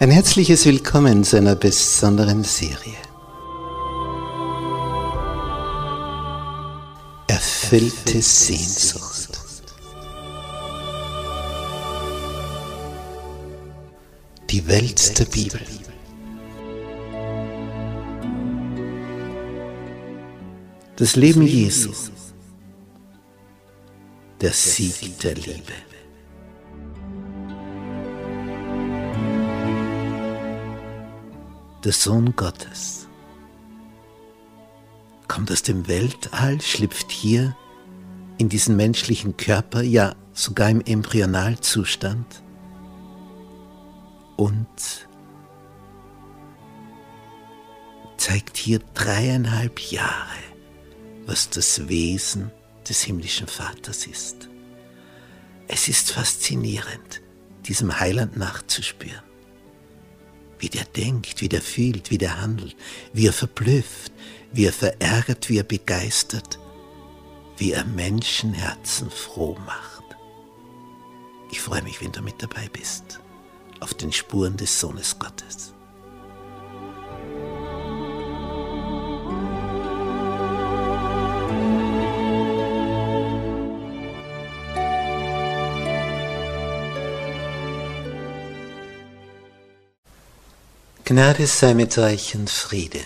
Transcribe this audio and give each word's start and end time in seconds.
Ein 0.00 0.12
herzliches 0.12 0.64
Willkommen 0.64 1.24
zu 1.24 1.36
einer 1.38 1.56
besonderen 1.56 2.44
Serie. 2.44 2.94
Erfüllte 7.26 8.22
Sehnsucht. 8.22 9.40
Die 14.50 14.68
Welt 14.68 15.18
der 15.18 15.24
Bibel. 15.24 15.60
Das 20.94 21.16
Leben 21.16 21.42
Jesu. 21.42 21.90
Der 24.40 24.52
Sieg 24.52 25.18
der 25.18 25.34
Liebe. 25.34 25.72
Der 31.88 31.94
Sohn 31.94 32.36
Gottes. 32.36 33.08
Kommt 35.26 35.50
aus 35.50 35.62
dem 35.62 35.88
Weltall, 35.88 36.60
schlüpft 36.60 37.10
hier 37.10 37.56
in 38.36 38.50
diesen 38.50 38.76
menschlichen 38.76 39.38
Körper, 39.38 39.80
ja 39.80 40.14
sogar 40.34 40.68
im 40.68 40.82
Embryonalzustand 40.82 42.42
und 44.36 44.68
zeigt 48.18 48.58
hier 48.58 48.80
dreieinhalb 48.92 49.80
Jahre, 49.80 50.42
was 51.24 51.48
das 51.48 51.88
Wesen 51.88 52.50
des 52.86 53.00
himmlischen 53.00 53.46
Vaters 53.46 54.06
ist. 54.06 54.50
Es 55.68 55.88
ist 55.88 56.12
faszinierend, 56.12 57.22
diesem 57.64 57.98
Heiland 57.98 58.36
nachzuspüren 58.36 59.27
wie 60.58 60.68
der 60.68 60.84
denkt, 60.84 61.40
wie 61.40 61.48
der 61.48 61.62
fühlt, 61.62 62.10
wie 62.10 62.18
der 62.18 62.40
handelt, 62.40 62.76
wie 63.12 63.26
er 63.26 63.32
verblüfft, 63.32 64.12
wie 64.52 64.66
er 64.66 64.72
verärgert, 64.72 65.48
wie 65.48 65.58
er 65.58 65.64
begeistert, 65.64 66.58
wie 67.56 67.72
er 67.72 67.84
Menschenherzen 67.84 69.10
froh 69.10 69.56
macht. 69.66 70.04
Ich 71.50 71.60
freue 71.60 71.82
mich, 71.82 72.00
wenn 72.00 72.12
du 72.12 72.22
mit 72.22 72.42
dabei 72.42 72.68
bist, 72.72 73.20
auf 73.80 73.94
den 73.94 74.12
Spuren 74.12 74.56
des 74.56 74.78
Sohnes 74.78 75.18
Gottes. 75.18 75.74
Gnade 91.08 91.46
sei 91.46 91.72
mit 91.72 91.96
euch 91.96 92.34
und 92.34 92.50
Friede 92.50 93.00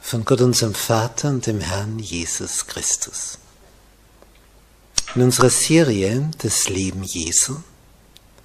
von 0.00 0.24
Gott 0.24 0.40
unserem 0.40 0.72
Vater 0.72 1.28
und 1.28 1.46
dem 1.46 1.60
Herrn 1.60 1.98
Jesus 1.98 2.66
Christus. 2.66 3.36
In 5.14 5.20
unserer 5.20 5.50
Serie 5.50 6.30
Das 6.38 6.70
Leben 6.70 7.02
Jesu 7.02 7.58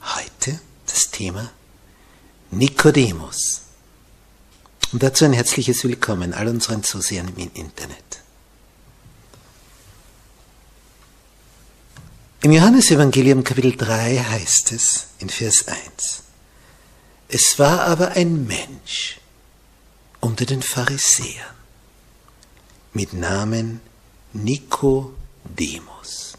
heute 0.01 0.59
das 0.85 1.11
Thema 1.11 1.49
Nikodemus. 2.51 3.61
Und 4.91 5.01
dazu 5.01 5.23
ein 5.23 5.31
herzliches 5.31 5.85
Willkommen 5.85 6.33
all 6.33 6.49
unseren 6.49 6.83
Zusehern 6.83 7.29
im 7.37 7.49
Internet. 7.53 8.19
Im 12.41 12.51
Johannesevangelium 12.51 13.45
Kapitel 13.45 13.77
3 13.77 14.17
heißt 14.17 14.73
es 14.73 15.05
in 15.19 15.29
Vers 15.29 15.69
1, 15.69 16.23
es 17.29 17.59
war 17.59 17.81
aber 17.81 18.13
ein 18.13 18.47
Mensch 18.47 19.19
unter 20.19 20.45
den 20.45 20.63
Pharisäern 20.63 21.55
mit 22.91 23.13
Namen 23.13 23.81
Nikodemus, 24.33 26.33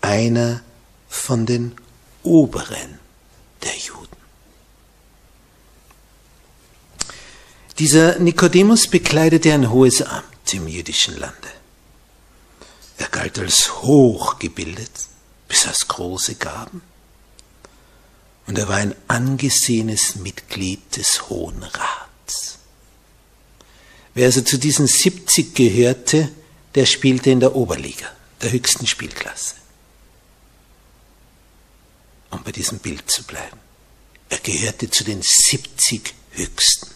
einer 0.00 0.62
von 1.08 1.44
den 1.44 1.74
Oberen 2.22 2.98
der 3.62 3.76
Juden. 3.76 4.16
Dieser 7.78 8.18
Nikodemus 8.18 8.86
bekleidete 8.86 9.52
ein 9.52 9.70
hohes 9.70 10.00
Amt 10.00 10.54
im 10.54 10.66
jüdischen 10.66 11.18
Lande. 11.18 11.36
Er 12.96 13.08
galt 13.08 13.38
als 13.38 13.82
hochgebildet, 13.82 15.08
besaß 15.48 15.88
große 15.88 16.36
Gaben 16.36 16.80
und 18.46 18.58
er 18.58 18.68
war 18.68 18.76
ein 18.76 18.94
angesehenes 19.08 20.16
Mitglied 20.16 20.96
des 20.96 21.28
Hohen 21.28 21.62
Rats. 21.62 22.58
Wer 24.14 24.26
also 24.26 24.42
zu 24.42 24.58
diesen 24.58 24.86
70 24.86 25.54
gehörte, 25.54 26.28
der 26.74 26.86
spielte 26.86 27.30
in 27.30 27.40
der 27.40 27.54
Oberliga, 27.54 28.10
der 28.42 28.52
höchsten 28.52 28.86
Spielklasse. 28.86 29.54
Um 32.30 32.42
bei 32.42 32.52
diesem 32.52 32.78
Bild 32.78 33.10
zu 33.10 33.24
bleiben. 33.24 33.58
Er 34.28 34.38
gehörte 34.38 34.90
zu 34.90 35.04
den 35.04 35.20
70 35.22 36.14
Höchsten. 36.32 36.88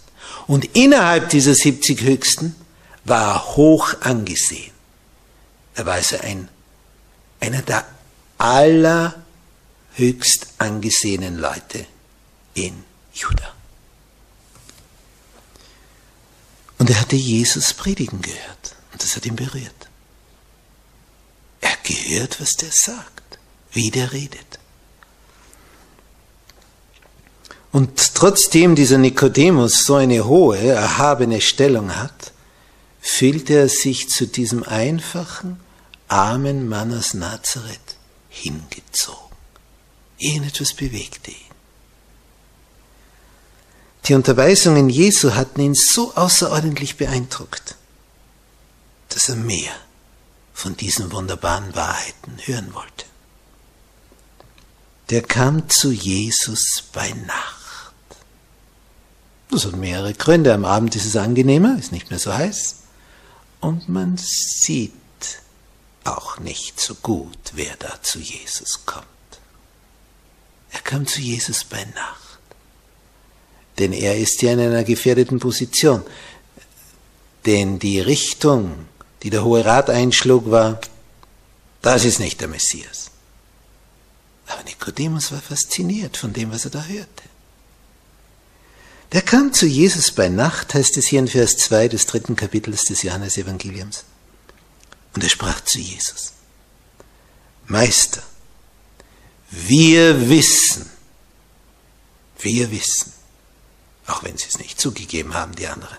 Und 0.47 0.77
innerhalb 0.77 1.29
dieser 1.29 1.55
70 1.55 2.01
Höchsten 2.03 2.57
war 3.05 3.35
er 3.35 3.57
hoch 3.57 3.95
angesehen. 4.01 4.73
Er 5.75 5.85
war 5.85 5.95
also 5.95 6.17
ein, 6.19 6.49
einer 7.41 7.63
der 7.63 7.87
aller 8.39 9.26
höchst 9.97 10.49
angesehenen 10.59 11.39
Leute 11.39 11.87
in 12.55 12.85
Juda. 13.13 13.55
Und 16.79 16.91
er 16.91 17.01
hatte 17.01 17.17
Jesus 17.17 17.73
predigen 17.73 18.21
gehört 18.21 18.77
und 18.93 19.03
das 19.03 19.17
hat 19.17 19.27
ihn 19.27 19.37
berührt. 19.37 19.89
Er 21.61 21.77
gehört, 21.83 22.41
was 22.41 22.53
der 22.53 22.71
sagt, 22.71 23.39
wie 23.73 23.91
der 23.91 24.13
redet. 24.13 24.59
Und 27.73 28.15
trotzdem 28.15 28.75
dieser 28.75 28.99
Nikodemus 28.99 29.85
so 29.85 29.97
eine 29.97 30.25
hohe, 30.25 30.59
erhabene 30.59 31.41
Stellung 31.41 31.95
hat, 31.97 32.33
fühlt 33.01 33.51
er 33.51 33.69
sich 33.69 34.09
zu 34.09 34.27
diesem 34.27 34.63
einfachen, 34.63 35.61
armen 36.09 36.69
Mann 36.69 36.97
aus 36.97 37.15
Nazareth 37.15 37.97
hingezogen. 38.29 39.26
Irgendetwas 40.19 40.73
bewegte 40.73 41.31
ihn. 41.31 41.37
Die 44.07 44.15
Unterweisungen 44.15 44.89
Jesu 44.89 45.35
hatten 45.35 45.61
ihn 45.61 45.75
so 45.75 46.15
außerordentlich 46.15 46.97
beeindruckt, 46.97 47.75
dass 49.09 49.29
er 49.29 49.37
mehr 49.37 49.73
von 50.55 50.77
diesen 50.77 51.11
wunderbaren 51.13 51.75
Wahrheiten 51.75 52.39
hören 52.45 52.73
wollte. 52.73 53.05
Der 55.11 55.23
kam 55.23 55.69
zu 55.69 55.93
Jesus 55.93 56.85
bei 56.93 57.11
Nacht. 57.11 57.95
Das 59.51 59.65
hat 59.65 59.77
mehrere 59.77 60.15
Gründe. 60.15 60.53
Am 60.55 60.65
Abend 60.65 60.97
ist 60.97 61.07
es 61.07 61.17
angenehmer, 61.17 61.79
ist 61.79 61.93
nicht 61.93 62.11
mehr 62.11 62.19
so 62.19 62.33
heiß. 62.33 62.77
Und 63.61 63.89
man 63.89 64.17
sieht 64.19 64.93
auch 66.05 66.39
nicht 66.39 66.81
so 66.81 66.95
gut, 66.95 67.39
wer 67.53 67.77
da 67.77 68.01
zu 68.03 68.19
Jesus 68.19 68.85
kommt. 68.87 69.07
Er 70.73 70.81
kam 70.81 71.07
zu 71.07 71.21
Jesus 71.21 71.65
bei 71.65 71.85
Nacht. 71.85 72.39
Denn 73.79 73.93
er 73.93 74.17
ist 74.17 74.43
ja 74.43 74.53
in 74.53 74.61
einer 74.61 74.85
gefährdeten 74.85 75.39
Position. 75.39 76.03
Denn 77.45 77.79
die 77.79 78.01
Richtung, 78.01 78.87
die 79.23 79.31
der 79.31 79.45
Hohe 79.45 79.65
Rat 79.65 79.91
einschlug, 79.91 80.51
war, 80.51 80.81
das 81.83 82.05
ist 82.05 82.19
nicht 82.19 82.41
der 82.41 82.49
Messias. 82.49 83.11
Aber 84.47 84.63
Nikodemus 84.65 85.33
war 85.33 85.41
fasziniert 85.41 86.17
von 86.17 86.33
dem, 86.33 86.51
was 86.51 86.65
er 86.65 86.71
da 86.71 86.85
hörte. 86.85 87.23
Der 89.13 89.23
kam 89.23 89.53
zu 89.53 89.67
Jesus 89.67 90.11
bei 90.11 90.29
Nacht, 90.29 90.75
heißt 90.75 90.97
es 90.97 91.07
hier 91.07 91.21
in 91.21 91.29
Vers 91.29 91.57
2 91.59 91.89
des 91.89 92.07
dritten 92.07 92.35
Kapitels 92.35 92.85
des 92.85 93.03
Johannesevangeliums. 93.03 94.05
Und 95.15 95.23
er 95.23 95.31
sprach 95.31 95.61
zu 95.63 95.79
Jesus, 95.79 96.33
Meister, 97.67 98.23
wir 99.51 100.29
wissen, 100.29 100.91
wir 102.39 102.71
wissen, 102.71 103.13
auch 104.07 104.23
wenn 104.25 104.37
sie 104.37 104.49
es 104.49 104.59
nicht 104.59 104.81
zugegeben 104.81 105.35
haben, 105.35 105.55
die 105.55 105.67
anderen. 105.67 105.99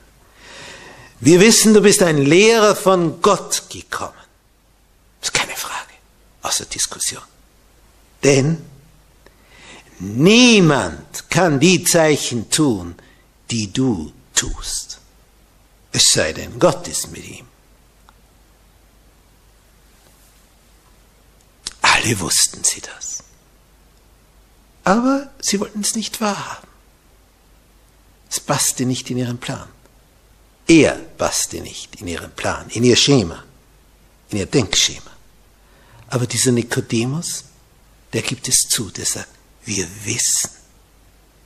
Wir 1.20 1.40
wissen, 1.40 1.74
du 1.74 1.82
bist 1.82 2.04
ein 2.04 2.18
Lehrer 2.18 2.76
von 2.76 3.22
Gott 3.22 3.64
gekommen. 3.70 4.14
Das 5.20 5.30
ist 5.30 5.34
keine 5.34 5.56
Frage, 5.56 5.94
außer 6.44 6.66
Diskussion. 6.66 7.24
Denn 8.24 8.64
niemand 10.00 11.30
kann 11.30 11.60
die 11.60 11.84
Zeichen 11.84 12.50
tun, 12.50 12.96
die 13.50 13.72
du 13.72 14.14
tust. 14.36 15.00
Es 15.92 16.12
sei 16.12 16.34
denn, 16.34 16.60
Gott 16.60 16.88
ist 16.88 17.12
mit 17.12 17.26
ihm. 17.26 17.48
Alle 21.82 22.20
wussten 22.20 22.64
sie 22.64 22.82
das. 22.82 23.24
Aber 24.88 25.30
sie 25.42 25.60
wollten 25.60 25.82
es 25.82 25.96
nicht 25.96 26.22
wahrhaben. 26.22 26.70
Es 28.30 28.40
passte 28.40 28.86
nicht 28.86 29.10
in 29.10 29.18
ihren 29.18 29.38
Plan. 29.38 29.68
Er 30.66 30.94
passte 30.94 31.60
nicht 31.60 32.00
in 32.00 32.08
ihren 32.08 32.32
Plan, 32.32 32.70
in 32.70 32.86
ihr 32.86 32.96
Schema, 32.96 33.44
in 34.30 34.38
ihr 34.38 34.46
Denkschema. 34.46 35.12
Aber 36.08 36.26
dieser 36.26 36.54
Nikodemus, 36.54 37.44
der 38.14 38.22
gibt 38.22 38.48
es 38.48 38.60
zu, 38.70 38.90
der 38.90 39.06
sagt, 39.06 39.28
wir 39.66 39.86
wissen, 40.06 40.52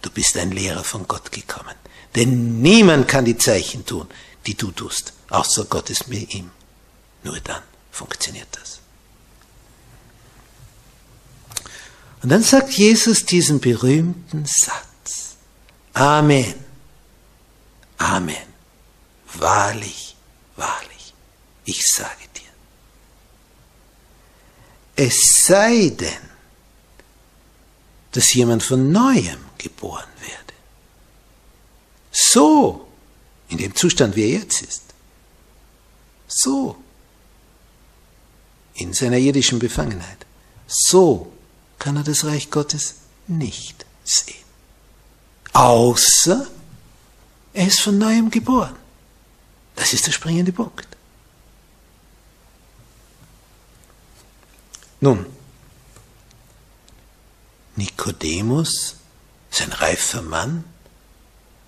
du 0.04 0.12
bist 0.12 0.38
ein 0.38 0.52
Lehrer 0.52 0.84
von 0.84 1.08
Gott 1.08 1.32
gekommen. 1.32 1.76
Denn 2.16 2.62
niemand 2.62 3.08
kann 3.08 3.26
die 3.26 3.40
Zeichen 3.40 3.88
tun, 3.88 4.08
die 4.46 4.54
du 4.54 4.70
tust, 4.70 5.14
außer 5.32 5.66
Gott 5.66 5.90
ist 5.90 6.08
mit 6.10 6.32
ihm. 6.36 6.52
Nur 7.24 7.40
dann 7.40 7.64
funktioniert 7.90 8.50
das. 8.52 8.81
Und 12.21 12.29
dann 12.29 12.44
sagt 12.44 12.71
Jesus 12.73 13.25
diesen 13.25 13.59
berühmten 13.59 14.45
Satz. 14.45 15.35
Amen. 15.94 16.53
Amen. 17.97 18.51
Wahrlich, 19.33 20.15
wahrlich, 20.56 21.13
ich 21.65 21.85
sage 21.88 22.27
dir. 22.35 22.41
Es 24.95 25.45
sei 25.45 25.89
denn, 25.89 26.29
dass 28.12 28.33
jemand 28.33 28.62
von 28.62 28.91
neuem 28.91 29.39
geboren 29.57 30.09
werde. 30.19 30.53
So, 32.12 32.88
in 33.50 33.57
dem 33.57 33.75
Zustand, 33.75 34.15
wie 34.15 34.23
er 34.23 34.39
jetzt 34.39 34.62
ist. 34.62 34.83
So, 36.27 36.75
in 38.75 38.94
seiner 38.94 39.18
irdischen 39.18 39.59
Befangenheit. 39.59 40.25
So 40.68 41.31
kann 41.81 41.98
er 41.98 42.04
das 42.04 42.25
Reich 42.25 42.51
Gottes 42.51 42.94
nicht 43.25 43.88
sehen. 44.04 44.45
Außer 45.51 46.48
er 47.54 47.68
ist 47.68 47.81
von 47.81 47.98
neuem 47.98 48.30
geboren. 48.30 48.75
Das 49.75 49.92
ist 49.92 50.06
der 50.06 50.12
springende 50.12 50.51
Punkt. 50.51 50.88
Nun, 55.00 55.25
Nikodemus 57.75 58.98
ist 59.50 59.62
ein 59.63 59.74
reifer 59.74 60.22
Mann, 60.22 60.63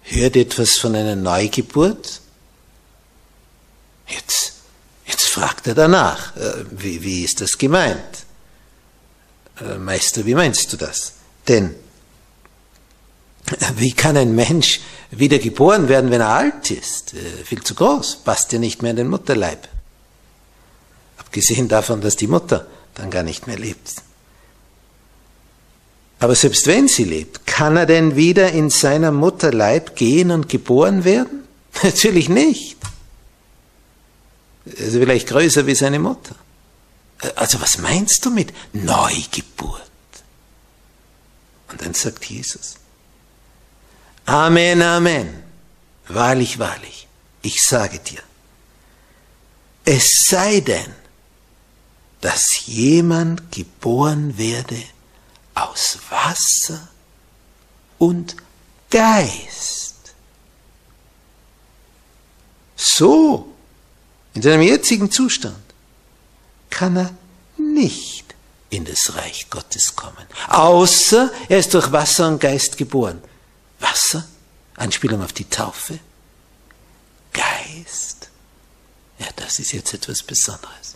hört 0.03 0.35
etwas 0.35 0.77
von 0.77 0.95
einer 0.95 1.15
Neugeburt. 1.15 2.21
Jetzt, 4.07 4.53
jetzt 5.07 5.27
fragt 5.27 5.65
er 5.65 5.73
danach, 5.73 6.37
äh, 6.37 6.65
wie, 6.69 7.01
wie 7.01 7.23
ist 7.23 7.41
das 7.41 7.57
gemeint? 7.57 8.27
Äh, 9.61 9.77
Meister, 9.77 10.25
wie 10.25 10.35
meinst 10.35 10.71
du 10.73 10.77
das? 10.77 11.13
Denn 11.47 11.75
wie 13.75 13.91
kann 13.93 14.17
ein 14.17 14.35
Mensch 14.35 14.79
wieder 15.11 15.37
geboren 15.37 15.89
werden, 15.89 16.11
wenn 16.11 16.21
er 16.21 16.29
alt 16.29 16.71
ist? 16.71 17.13
Äh, 17.13 17.43
viel 17.43 17.63
zu 17.63 17.75
groß, 17.75 18.21
passt 18.23 18.51
ja 18.53 18.59
nicht 18.59 18.81
mehr 18.81 18.91
in 18.91 18.97
den 18.97 19.09
Mutterleib. 19.09 19.67
Abgesehen 21.17 21.67
davon, 21.67 22.01
dass 22.01 22.15
die 22.15 22.27
Mutter 22.27 22.67
dann 22.95 23.09
gar 23.09 23.23
nicht 23.23 23.47
mehr 23.47 23.57
lebt. 23.57 23.95
Aber 26.19 26.35
selbst 26.35 26.67
wenn 26.67 26.87
sie 26.87 27.03
lebt, 27.03 27.45
kann 27.45 27.75
er 27.75 27.85
denn 27.85 28.15
wieder 28.15 28.51
in 28.51 28.69
seiner 28.69 29.11
Mutterleib 29.11 29.95
gehen 29.95 30.31
und 30.31 30.47
geboren 30.47 31.03
werden? 31.03 31.43
Natürlich 31.83 32.29
nicht. 32.29 32.77
Er 34.65 34.85
ist 34.85 34.93
vielleicht 34.93 35.27
größer 35.27 35.67
wie 35.67 35.75
seine 35.75 35.99
Mutter. 35.99 36.35
Also 37.35 37.61
was 37.61 37.77
meinst 37.77 38.25
du 38.25 38.29
mit 38.29 38.53
Neugeburt? 38.73 39.81
Und 41.69 41.81
dann 41.81 41.93
sagt 41.93 42.25
Jesus, 42.25 42.75
Amen, 44.25 44.81
Amen, 44.81 45.43
wahrlich, 46.07 46.59
wahrlich, 46.59 47.07
ich 47.41 47.61
sage 47.61 47.99
dir, 47.99 48.21
es 49.85 50.25
sei 50.27 50.61
denn, 50.61 50.93
dass 52.21 52.65
jemand 52.67 53.51
geboren 53.51 54.37
werde 54.37 54.81
aus 55.55 55.99
Wasser 56.09 56.87
und 57.97 58.37
Geist. 58.89 60.13
So, 62.75 63.53
in 64.33 64.41
seinem 64.41 64.61
jetzigen 64.61 65.11
Zustand, 65.11 65.62
kann 66.73 66.97
er 66.97 67.15
nicht 67.57 68.33
in 68.71 68.83
das 68.83 69.15
Reich 69.15 69.49
Gottes 69.51 69.95
kommen. 69.95 70.25
Außer 70.47 71.31
er 71.47 71.59
ist 71.59 71.73
durch 71.73 71.91
Wasser 71.91 72.27
und 72.27 72.39
Geist 72.39 72.77
geboren. 72.77 73.21
Wasser, 73.79 74.27
Anspielung 74.75 75.21
auf 75.23 75.33
die 75.33 75.45
Taufe. 75.45 75.99
Geist, 77.31 78.29
ja, 79.19 79.27
das 79.35 79.59
ist 79.59 79.71
jetzt 79.71 79.93
etwas 79.93 80.23
Besonderes. 80.23 80.95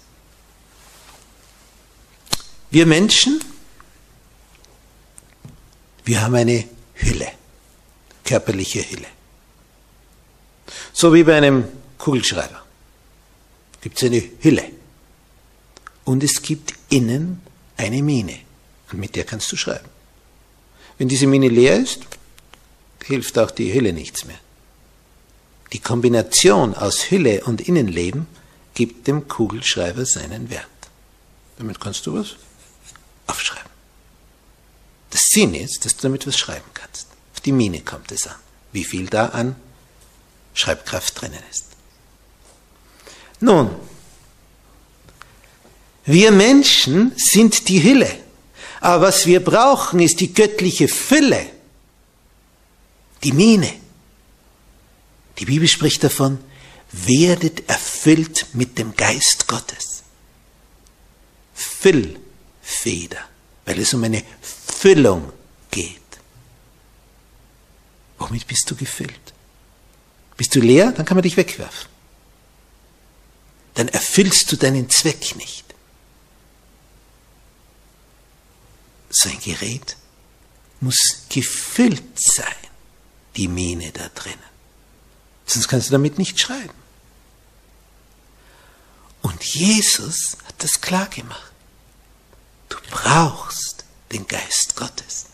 Wir 2.71 2.85
Menschen, 2.85 3.39
wir 6.05 6.21
haben 6.21 6.35
eine 6.35 6.67
Hülle, 6.95 7.31
körperliche 8.25 8.81
Hülle. 8.89 9.07
So 10.91 11.13
wie 11.13 11.23
bei 11.23 11.37
einem 11.37 11.67
Kugelschreiber 11.97 12.63
gibt 13.81 13.97
es 13.97 14.03
eine 14.03 14.23
Hülle 14.39 14.77
und 16.07 16.23
es 16.23 16.41
gibt 16.41 16.73
innen 16.87 17.41
eine 17.75 18.01
Mine. 18.01 18.39
Und 18.89 18.99
mit 18.99 19.17
der 19.17 19.25
kannst 19.25 19.51
du 19.51 19.57
schreiben. 19.57 19.89
Wenn 20.97 21.09
diese 21.09 21.27
Mine 21.27 21.49
leer 21.49 21.77
ist, 21.77 21.99
hilft 23.03 23.37
auch 23.37 23.51
die 23.51 23.73
Hülle 23.73 23.91
nichts 23.91 24.23
mehr. 24.23 24.39
Die 25.73 25.79
Kombination 25.79 26.75
aus 26.75 27.11
Hülle 27.11 27.43
und 27.43 27.59
Innenleben 27.59 28.25
gibt 28.73 29.07
dem 29.07 29.27
Kugelschreiber 29.27 30.05
seinen 30.05 30.49
Wert. 30.49 30.65
Damit 31.57 31.81
kannst 31.81 32.05
du 32.05 32.13
was 32.13 32.37
aufschreiben. 33.27 33.69
Das 35.09 35.27
Sinn 35.27 35.53
ist, 35.55 35.83
dass 35.83 35.97
du 35.97 36.03
damit 36.03 36.25
was 36.25 36.37
schreiben 36.37 36.69
kannst. 36.73 37.07
Auf 37.33 37.41
die 37.41 37.51
Mine 37.51 37.81
kommt 37.81 38.13
es 38.13 38.27
an, 38.27 38.35
wie 38.71 38.85
viel 38.85 39.07
da 39.07 39.25
an 39.27 39.57
Schreibkraft 40.53 41.19
drinnen 41.19 41.43
ist. 41.51 41.65
Nun, 43.41 43.75
wir 46.07 46.31
Menschen 46.31 47.11
sind 47.17 47.67
die 47.67 47.83
Hülle. 47.83 48.09
Aber 48.79 49.07
was 49.07 49.25
wir 49.25 49.43
brauchen, 49.43 49.99
ist 49.99 50.21
die 50.21 50.33
göttliche 50.33 50.87
Fülle, 50.87 51.45
die 53.23 53.33
Mine. 53.33 53.71
Die 55.37 55.45
Bibel 55.45 55.67
spricht 55.67 56.03
davon, 56.05 56.39
werdet 56.93 57.67
erfüllt 57.69 58.47
mit 58.53 58.77
dem 58.77 58.95
Geist 58.95 59.47
Gottes. 59.47 60.03
Füllfeder, 61.53 63.19
weil 63.65 63.79
es 63.79 63.93
um 63.93 64.03
eine 64.03 64.23
Füllung 64.41 65.33
geht. 65.71 65.99
Womit 68.17 68.47
bist 68.47 68.71
du 68.71 68.75
gefüllt? 68.75 69.33
Bist 70.37 70.55
du 70.55 70.61
leer, 70.61 70.93
dann 70.93 71.05
kann 71.05 71.17
man 71.17 71.23
dich 71.23 71.35
wegwerfen. 71.35 71.89
Dann 73.73 73.89
erfüllst 73.89 74.49
du 74.51 74.55
deinen 74.55 74.89
Zweck 74.89 75.35
nicht. 75.35 75.66
So 79.09 79.29
ein 79.29 79.39
Gerät 79.39 79.97
muss 80.79 81.23
gefüllt 81.29 82.19
sein, 82.19 82.45
die 83.35 83.47
Mine 83.47 83.91
da 83.91 84.09
drinnen. 84.13 84.37
Sonst 85.45 85.67
kannst 85.67 85.89
du 85.89 85.93
damit 85.93 86.17
nicht 86.17 86.39
schreiben. 86.39 86.73
Und 89.21 89.43
Jesus 89.43 90.37
hat 90.45 90.55
das 90.59 90.81
klar 90.81 91.07
gemacht. 91.07 91.51
Du 92.69 92.77
brauchst 92.91 93.85
den 94.11 94.27
Geist 94.27 94.75
Gottes. 94.75 95.25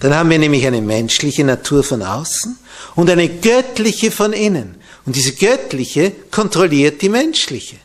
Dann 0.00 0.14
haben 0.14 0.30
wir 0.30 0.38
nämlich 0.38 0.66
eine 0.66 0.80
menschliche 0.80 1.44
Natur 1.44 1.84
von 1.84 2.02
außen 2.02 2.58
und 2.94 3.10
eine 3.10 3.28
göttliche 3.28 4.10
von 4.10 4.32
innen. 4.32 4.80
Und 5.06 5.16
diese 5.16 5.34
göttliche 5.34 6.12
kontrolliert 6.30 7.02
die 7.02 7.08
menschliche. 7.08 7.76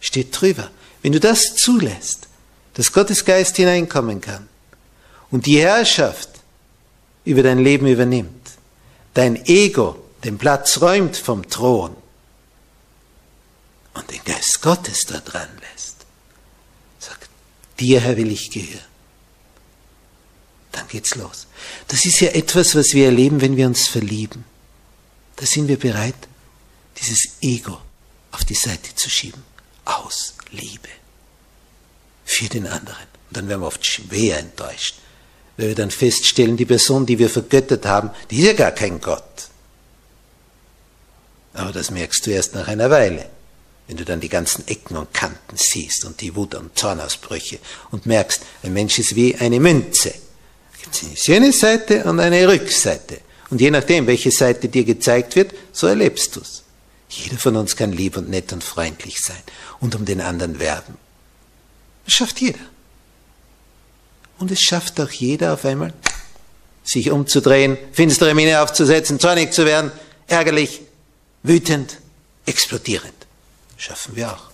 Steht 0.00 0.38
drüber. 0.38 0.70
Wenn 1.02 1.12
du 1.12 1.20
das 1.20 1.54
zulässt, 1.54 2.28
dass 2.74 2.92
Gottes 2.92 3.24
Geist 3.24 3.56
hineinkommen 3.56 4.20
kann, 4.20 4.48
und 5.34 5.46
die 5.46 5.60
Herrschaft 5.60 6.28
über 7.24 7.42
dein 7.42 7.58
Leben 7.58 7.88
übernimmt, 7.88 8.52
dein 9.14 9.44
Ego 9.46 10.00
den 10.22 10.38
Platz 10.38 10.80
räumt 10.80 11.16
vom 11.16 11.50
Thron 11.50 11.96
und 13.94 14.10
den 14.12 14.22
Geist 14.22 14.62
Gottes 14.62 15.00
da 15.08 15.18
dran 15.18 15.48
lässt, 15.72 16.06
sagt, 17.00 17.28
dir 17.80 18.00
Herr 18.00 18.16
will 18.16 18.30
ich 18.30 18.48
gehören. 18.48 18.84
Dann 20.70 20.86
geht's 20.86 21.16
los. 21.16 21.48
Das 21.88 22.06
ist 22.06 22.20
ja 22.20 22.28
etwas, 22.28 22.76
was 22.76 22.92
wir 22.92 23.06
erleben, 23.06 23.40
wenn 23.40 23.56
wir 23.56 23.66
uns 23.66 23.88
verlieben. 23.88 24.44
Da 25.34 25.46
sind 25.46 25.66
wir 25.66 25.80
bereit, 25.80 26.28
dieses 26.96 27.38
Ego 27.40 27.76
auf 28.30 28.44
die 28.44 28.54
Seite 28.54 28.94
zu 28.94 29.10
schieben. 29.10 29.42
Aus 29.84 30.34
Liebe. 30.52 30.90
Für 32.24 32.48
den 32.48 32.68
anderen. 32.68 33.08
Und 33.30 33.36
dann 33.36 33.48
werden 33.48 33.62
wir 33.62 33.66
oft 33.66 33.84
schwer 33.84 34.38
enttäuscht, 34.38 34.94
weil 35.56 35.68
wir 35.68 35.74
dann 35.74 35.90
feststellen, 35.90 36.56
die 36.56 36.64
Person, 36.64 37.06
die 37.06 37.18
wir 37.18 37.30
vergöttert 37.30 37.86
haben, 37.86 38.10
die 38.30 38.40
ist 38.40 38.46
ja 38.46 38.52
gar 38.54 38.72
kein 38.72 39.00
Gott. 39.00 39.22
Aber 41.52 41.72
das 41.72 41.90
merkst 41.90 42.26
du 42.26 42.30
erst 42.30 42.54
nach 42.54 42.66
einer 42.66 42.90
Weile, 42.90 43.26
wenn 43.86 43.96
du 43.96 44.04
dann 44.04 44.20
die 44.20 44.28
ganzen 44.28 44.66
Ecken 44.66 44.96
und 44.96 45.14
Kanten 45.14 45.56
siehst 45.56 46.04
und 46.04 46.20
die 46.20 46.34
Wut- 46.34 46.56
und 46.56 46.76
Zornausbrüche 46.76 47.58
und 47.92 48.06
merkst, 48.06 48.42
ein 48.62 48.72
Mensch 48.72 48.98
ist 48.98 49.14
wie 49.14 49.36
eine 49.36 49.60
Münze. 49.60 50.10
Da 50.10 50.78
gibt 50.82 50.94
es 50.96 51.04
eine 51.04 51.16
schöne 51.16 51.52
Seite 51.52 52.04
und 52.04 52.18
eine 52.18 52.48
Rückseite. 52.48 53.20
Und 53.50 53.60
je 53.60 53.70
nachdem, 53.70 54.06
welche 54.08 54.32
Seite 54.32 54.68
dir 54.68 54.84
gezeigt 54.84 55.36
wird, 55.36 55.52
so 55.70 55.86
erlebst 55.86 56.34
du's. 56.34 56.64
Jeder 57.08 57.38
von 57.38 57.54
uns 57.54 57.76
kann 57.76 57.92
lieb 57.92 58.16
und 58.16 58.28
nett 58.28 58.52
und 58.52 58.64
freundlich 58.64 59.20
sein 59.20 59.42
und 59.78 59.94
um 59.94 60.04
den 60.04 60.20
anderen 60.20 60.58
werben. 60.58 60.96
Das 62.04 62.14
schafft 62.14 62.40
jeder. 62.40 62.58
Und 64.38 64.50
es 64.50 64.60
schafft 64.60 65.00
auch 65.00 65.10
jeder 65.10 65.54
auf 65.54 65.64
einmal, 65.64 65.92
sich 66.82 67.10
umzudrehen, 67.10 67.78
finstere 67.92 68.34
Miene 68.34 68.60
aufzusetzen, 68.60 69.18
zornig 69.18 69.52
zu 69.52 69.64
werden, 69.64 69.90
ärgerlich, 70.26 70.82
wütend, 71.42 71.98
explodierend. 72.46 73.14
Schaffen 73.76 74.16
wir 74.16 74.32
auch. 74.32 74.50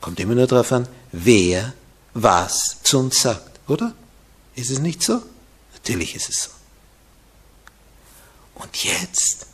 Kommt 0.00 0.20
immer 0.20 0.34
nur 0.34 0.46
darauf 0.46 0.70
an, 0.72 0.88
wer 1.12 1.72
was 2.12 2.82
zu 2.82 2.98
uns 2.98 3.20
sagt, 3.20 3.60
oder? 3.68 3.94
Ist 4.54 4.70
es 4.70 4.78
nicht 4.78 5.02
so? 5.02 5.22
Natürlich 5.72 6.14
ist 6.14 6.28
es 6.28 6.44
so. 6.44 6.50
Und 8.54 8.84
jetzt 8.84 9.46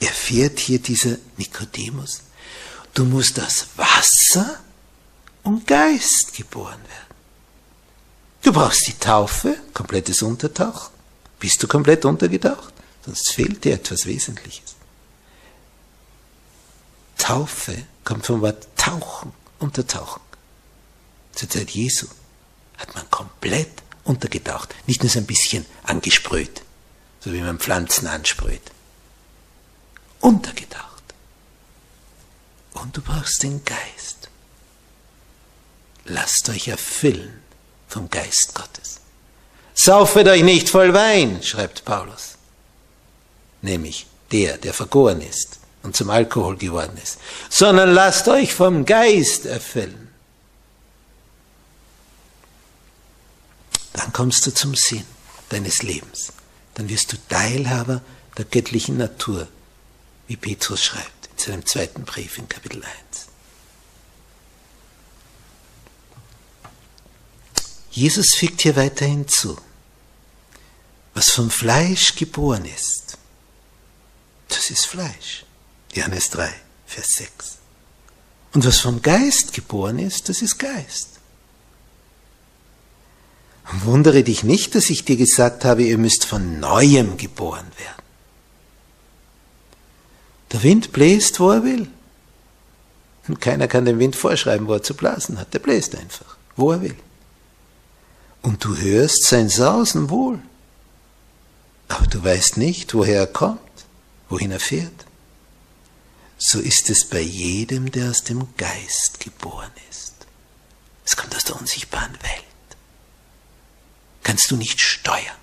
erfährt 0.00 0.58
hier 0.58 0.78
dieser 0.78 1.16
Nikodemus, 1.36 2.22
du 2.94 3.04
musst 3.04 3.38
aus 3.40 3.66
Wasser 3.76 4.60
und 5.42 5.66
Geist 5.66 6.34
geboren 6.34 6.80
werden. 6.80 7.07
Du 8.48 8.54
brauchst 8.54 8.86
die 8.86 8.94
Taufe, 8.94 9.58
komplettes 9.74 10.22
Untertauchen. 10.22 10.90
Bist 11.38 11.62
du 11.62 11.68
komplett 11.68 12.06
untergetaucht? 12.06 12.72
Sonst 13.04 13.34
fehlt 13.34 13.62
dir 13.62 13.74
etwas 13.74 14.06
Wesentliches. 14.06 14.74
Taufe 17.18 17.84
kommt 18.04 18.24
vom 18.24 18.40
Wort 18.40 18.66
tauchen, 18.74 19.32
untertauchen. 19.58 20.22
Zur 21.34 21.50
Zeit 21.50 21.68
Jesu 21.72 22.06
hat 22.78 22.94
man 22.94 23.10
komplett 23.10 23.82
untergetaucht, 24.04 24.74
nicht 24.86 25.02
nur 25.02 25.10
so 25.10 25.18
ein 25.18 25.26
bisschen 25.26 25.66
angesprüht, 25.82 26.62
so 27.20 27.30
wie 27.34 27.42
man 27.42 27.58
Pflanzen 27.58 28.06
ansprüht. 28.06 28.72
Untergetaucht. 30.20 31.04
Und 32.72 32.96
du 32.96 33.02
brauchst 33.02 33.42
den 33.42 33.62
Geist. 33.66 34.30
Lasst 36.06 36.48
euch 36.48 36.68
erfüllen 36.68 37.42
vom 37.88 38.08
Geist 38.10 38.54
Gottes. 38.54 39.00
Saufet 39.74 40.28
euch 40.28 40.42
nicht 40.42 40.68
voll 40.68 40.92
Wein, 40.92 41.42
schreibt 41.42 41.84
Paulus. 41.84 42.34
Nämlich 43.62 44.06
der, 44.32 44.58
der 44.58 44.74
vergoren 44.74 45.20
ist 45.20 45.58
und 45.82 45.96
zum 45.96 46.10
Alkohol 46.10 46.56
geworden 46.56 46.98
ist, 47.02 47.18
sondern 47.48 47.92
lasst 47.92 48.28
euch 48.28 48.54
vom 48.54 48.84
Geist 48.84 49.46
erfüllen. 49.46 50.08
Dann 53.92 54.12
kommst 54.12 54.46
du 54.46 54.52
zum 54.52 54.74
Sinn 54.74 55.04
deines 55.48 55.82
Lebens. 55.82 56.32
Dann 56.74 56.88
wirst 56.88 57.12
du 57.12 57.16
Teilhaber 57.28 58.02
der 58.36 58.44
göttlichen 58.44 58.96
Natur, 58.98 59.48
wie 60.28 60.36
Petrus 60.36 60.84
schreibt 60.84 61.28
in 61.32 61.38
seinem 61.38 61.66
zweiten 61.66 62.04
Brief 62.04 62.38
in 62.38 62.48
Kapitel 62.48 62.82
1. 62.84 63.27
Jesus 67.90 68.34
fügt 68.34 68.60
hier 68.60 68.76
weiter 68.76 69.06
hinzu, 69.06 69.56
was 71.14 71.30
vom 71.30 71.50
Fleisch 71.50 72.14
geboren 72.14 72.64
ist, 72.64 73.18
das 74.48 74.70
ist 74.70 74.86
Fleisch. 74.86 75.44
Johannes 75.92 76.30
3, 76.30 76.52
Vers 76.86 77.08
6. 77.14 77.58
Und 78.54 78.64
was 78.64 78.80
vom 78.80 79.02
Geist 79.02 79.52
geboren 79.52 79.98
ist, 79.98 80.28
das 80.28 80.42
ist 80.42 80.58
Geist. 80.58 81.10
wundere 83.84 84.22
dich 84.22 84.44
nicht, 84.44 84.74
dass 84.74 84.90
ich 84.90 85.04
dir 85.04 85.16
gesagt 85.16 85.64
habe, 85.64 85.82
ihr 85.82 85.98
müsst 85.98 86.24
von 86.24 86.60
neuem 86.60 87.16
geboren 87.16 87.66
werden. 87.76 88.02
Der 90.52 90.62
Wind 90.62 90.92
bläst, 90.92 91.40
wo 91.40 91.50
er 91.50 91.64
will. 91.64 91.88
Und 93.26 93.40
keiner 93.40 93.68
kann 93.68 93.84
dem 93.84 93.98
Wind 93.98 94.16
vorschreiben, 94.16 94.66
wo 94.66 94.72
er 94.72 94.82
zu 94.82 94.94
blasen 94.94 95.38
hat. 95.38 95.52
Der 95.52 95.58
bläst 95.58 95.94
einfach, 95.94 96.36
wo 96.56 96.72
er 96.72 96.80
will. 96.80 96.96
Und 98.42 98.64
du 98.64 98.76
hörst 98.76 99.24
sein 99.24 99.48
Sausen 99.48 100.10
wohl. 100.10 100.40
Aber 101.88 102.06
du 102.06 102.22
weißt 102.22 102.56
nicht, 102.56 102.94
woher 102.94 103.20
er 103.20 103.26
kommt, 103.26 103.60
wohin 104.28 104.50
er 104.50 104.60
fährt. 104.60 105.06
So 106.38 106.60
ist 106.60 106.88
es 106.90 107.04
bei 107.04 107.20
jedem, 107.20 107.90
der 107.90 108.10
aus 108.10 108.22
dem 108.22 108.46
Geist 108.56 109.18
geboren 109.20 109.72
ist. 109.90 110.14
Es 111.04 111.16
kommt 111.16 111.34
aus 111.34 111.44
der 111.44 111.56
unsichtbaren 111.56 112.12
Welt. 112.22 112.44
Kannst 114.22 114.50
du 114.50 114.56
nicht 114.56 114.80
steuern, 114.80 115.36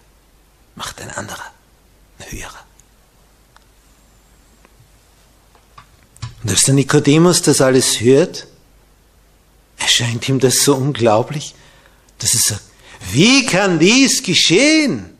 macht 0.76 1.02
ein 1.02 1.10
anderer, 1.10 1.52
ein 2.20 2.32
höherer. 2.32 2.66
Und 6.44 6.52
als 6.52 6.62
der 6.62 6.76
Nikodemus 6.76 7.42
das 7.42 7.60
alles 7.62 8.00
hört, 8.00 8.48
erscheint 9.78 10.30
ihm 10.30 10.40
das 10.40 10.64
so 10.64 10.76
unglaublich, 10.76 11.56
dass 12.20 12.36
er 12.36 12.40
sagt, 12.40 12.64
wie 13.12 13.46
kann 13.46 13.80
dies 13.80 14.22
geschehen? 14.22 15.18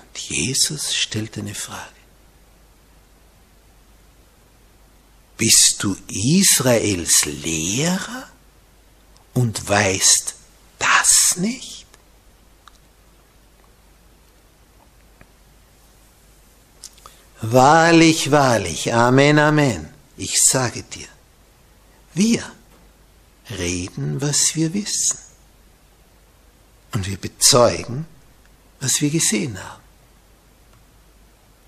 Und 0.00 0.18
Jesus 0.18 0.94
stellt 0.94 1.36
eine 1.38 1.54
Frage. 1.54 1.98
Bist 5.36 5.76
du 5.80 5.96
Israels 6.08 7.24
Lehrer 7.26 8.28
und 9.34 9.68
weißt 9.68 10.34
das 10.78 11.36
nicht? 11.36 11.86
Wahrlich, 17.40 18.32
wahrlich, 18.32 18.92
Amen, 18.92 19.38
Amen, 19.38 19.88
ich 20.16 20.36
sage 20.42 20.82
dir, 20.82 21.06
wir 22.14 22.57
reden, 23.50 24.20
was 24.20 24.54
wir 24.54 24.74
wissen. 24.74 25.18
Und 26.92 27.06
wir 27.06 27.16
bezeugen, 27.16 28.06
was 28.80 29.00
wir 29.00 29.10
gesehen 29.10 29.62
haben. 29.62 29.82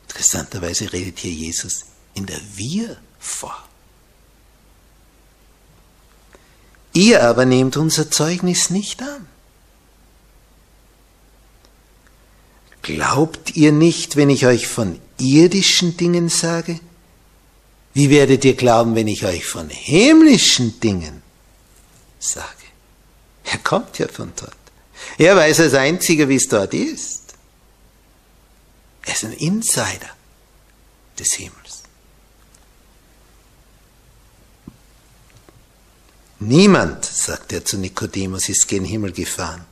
Interessanterweise 0.08 0.92
redet 0.92 1.18
hier 1.18 1.32
Jesus 1.32 1.84
in 2.14 2.26
der 2.26 2.40
Wir-Form. 2.54 3.52
Ihr 6.92 7.22
aber 7.22 7.44
nehmt 7.44 7.76
unser 7.76 8.10
Zeugnis 8.10 8.70
nicht 8.70 9.00
an. 9.02 9.26
Glaubt 12.82 13.56
ihr 13.56 13.72
nicht, 13.72 14.16
wenn 14.16 14.30
ich 14.30 14.46
euch 14.46 14.66
von 14.66 14.98
irdischen 15.18 15.96
Dingen 15.96 16.28
sage? 16.28 16.80
Wie 17.92 18.10
werdet 18.10 18.44
ihr 18.44 18.54
glauben, 18.54 18.94
wenn 18.94 19.06
ich 19.06 19.24
euch 19.24 19.44
von 19.44 19.68
himmlischen 19.68 20.80
Dingen 20.80 21.22
sage? 22.20 22.46
Er 23.44 23.58
kommt 23.58 23.98
ja 23.98 24.06
von 24.06 24.32
dort. 24.36 24.56
Er 25.18 25.34
weiß 25.34 25.60
als 25.60 25.74
einziger, 25.74 26.28
wie 26.28 26.36
es 26.36 26.46
dort 26.46 26.74
ist. 26.74 27.34
Er 29.02 29.14
ist 29.14 29.24
ein 29.24 29.32
Insider 29.32 30.10
des 31.18 31.32
Himmels. 31.32 31.82
Niemand, 36.38 37.04
sagt 37.04 37.52
er 37.52 37.64
zu 37.64 37.76
Nikodemus, 37.76 38.48
ist 38.48 38.66
gen 38.66 38.84
Himmel 38.84 39.12
gefahren, 39.12 39.64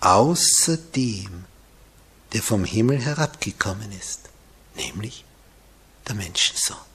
außer 0.00 0.76
dem, 0.76 1.44
der 2.32 2.42
vom 2.42 2.64
Himmel 2.64 3.00
herabgekommen 3.00 3.92
ist, 3.92 4.20
nämlich 4.74 5.24
der 6.08 6.16
Menschensohn. 6.16 6.93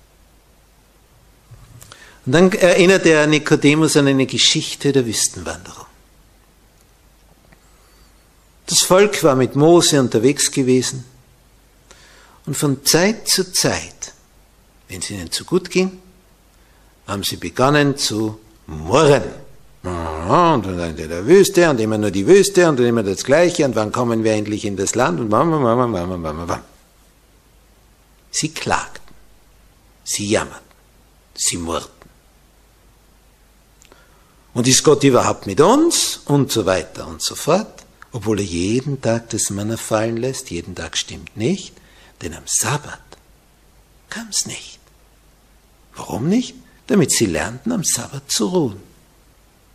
Und 2.29 2.33
dann 2.33 2.51
erinnert 2.51 3.07
er 3.07 3.25
Nikodemus 3.25 3.97
an 3.97 4.05
eine 4.05 4.27
Geschichte 4.27 4.91
der 4.91 5.03
Wüstenwanderung. 5.03 5.87
Das 8.67 8.83
Volk 8.83 9.23
war 9.23 9.35
mit 9.35 9.55
Mose 9.55 9.99
unterwegs 9.99 10.51
gewesen 10.51 11.05
und 12.45 12.55
von 12.55 12.85
Zeit 12.85 13.27
zu 13.27 13.51
Zeit, 13.51 14.13
wenn 14.89 14.99
es 14.99 15.09
ihnen 15.09 15.31
zu 15.31 15.43
gut 15.43 15.71
ging, 15.71 16.03
haben 17.07 17.23
sie 17.23 17.37
begonnen 17.37 17.97
zu 17.97 18.39
murren. 18.67 19.23
Und 19.81 20.67
dann 20.67 20.95
in 20.95 21.09
der 21.09 21.25
Wüste 21.25 21.67
und 21.67 21.79
immer 21.79 21.97
nur 21.97 22.11
die 22.11 22.27
Wüste 22.27 22.69
und 22.69 22.79
immer 22.79 23.01
das 23.01 23.23
Gleiche 23.23 23.65
und 23.65 23.75
wann 23.75 23.91
kommen 23.91 24.23
wir 24.23 24.33
endlich 24.33 24.65
in 24.65 24.77
das 24.77 24.93
Land 24.93 25.19
und 25.19 25.29
bam, 25.29 25.49
bam, 25.49 25.63
bam, 25.63 25.91
bam, 25.91 26.21
bam, 26.21 26.45
bam. 26.45 26.61
Sie 28.29 28.49
klagten, 28.49 29.15
sie 30.03 30.29
jammerten, 30.29 30.61
sie 31.33 31.57
murrten. 31.57 31.98
Und 34.53 34.67
ist 34.67 34.83
Gott 34.83 35.03
überhaupt 35.03 35.45
mit 35.45 35.61
uns? 35.61 36.21
Und 36.25 36.51
so 36.51 36.65
weiter 36.65 37.07
und 37.07 37.21
so 37.21 37.35
fort. 37.35 37.85
Obwohl 38.11 38.39
er 38.39 38.45
jeden 38.45 39.01
Tag 39.01 39.29
das 39.29 39.49
Manna 39.51 39.77
fallen 39.77 40.17
lässt, 40.17 40.49
jeden 40.49 40.75
Tag 40.75 40.97
stimmt 40.97 41.37
nicht, 41.37 41.73
denn 42.21 42.33
am 42.33 42.43
Sabbat 42.45 42.99
kam 44.09 44.27
es 44.31 44.47
nicht. 44.47 44.79
Warum 45.95 46.27
nicht? 46.27 46.55
Damit 46.87 47.11
sie 47.11 47.27
lernten, 47.27 47.71
am 47.71 47.83
Sabbat 47.83 48.31
zu 48.31 48.47
ruhen. 48.47 48.81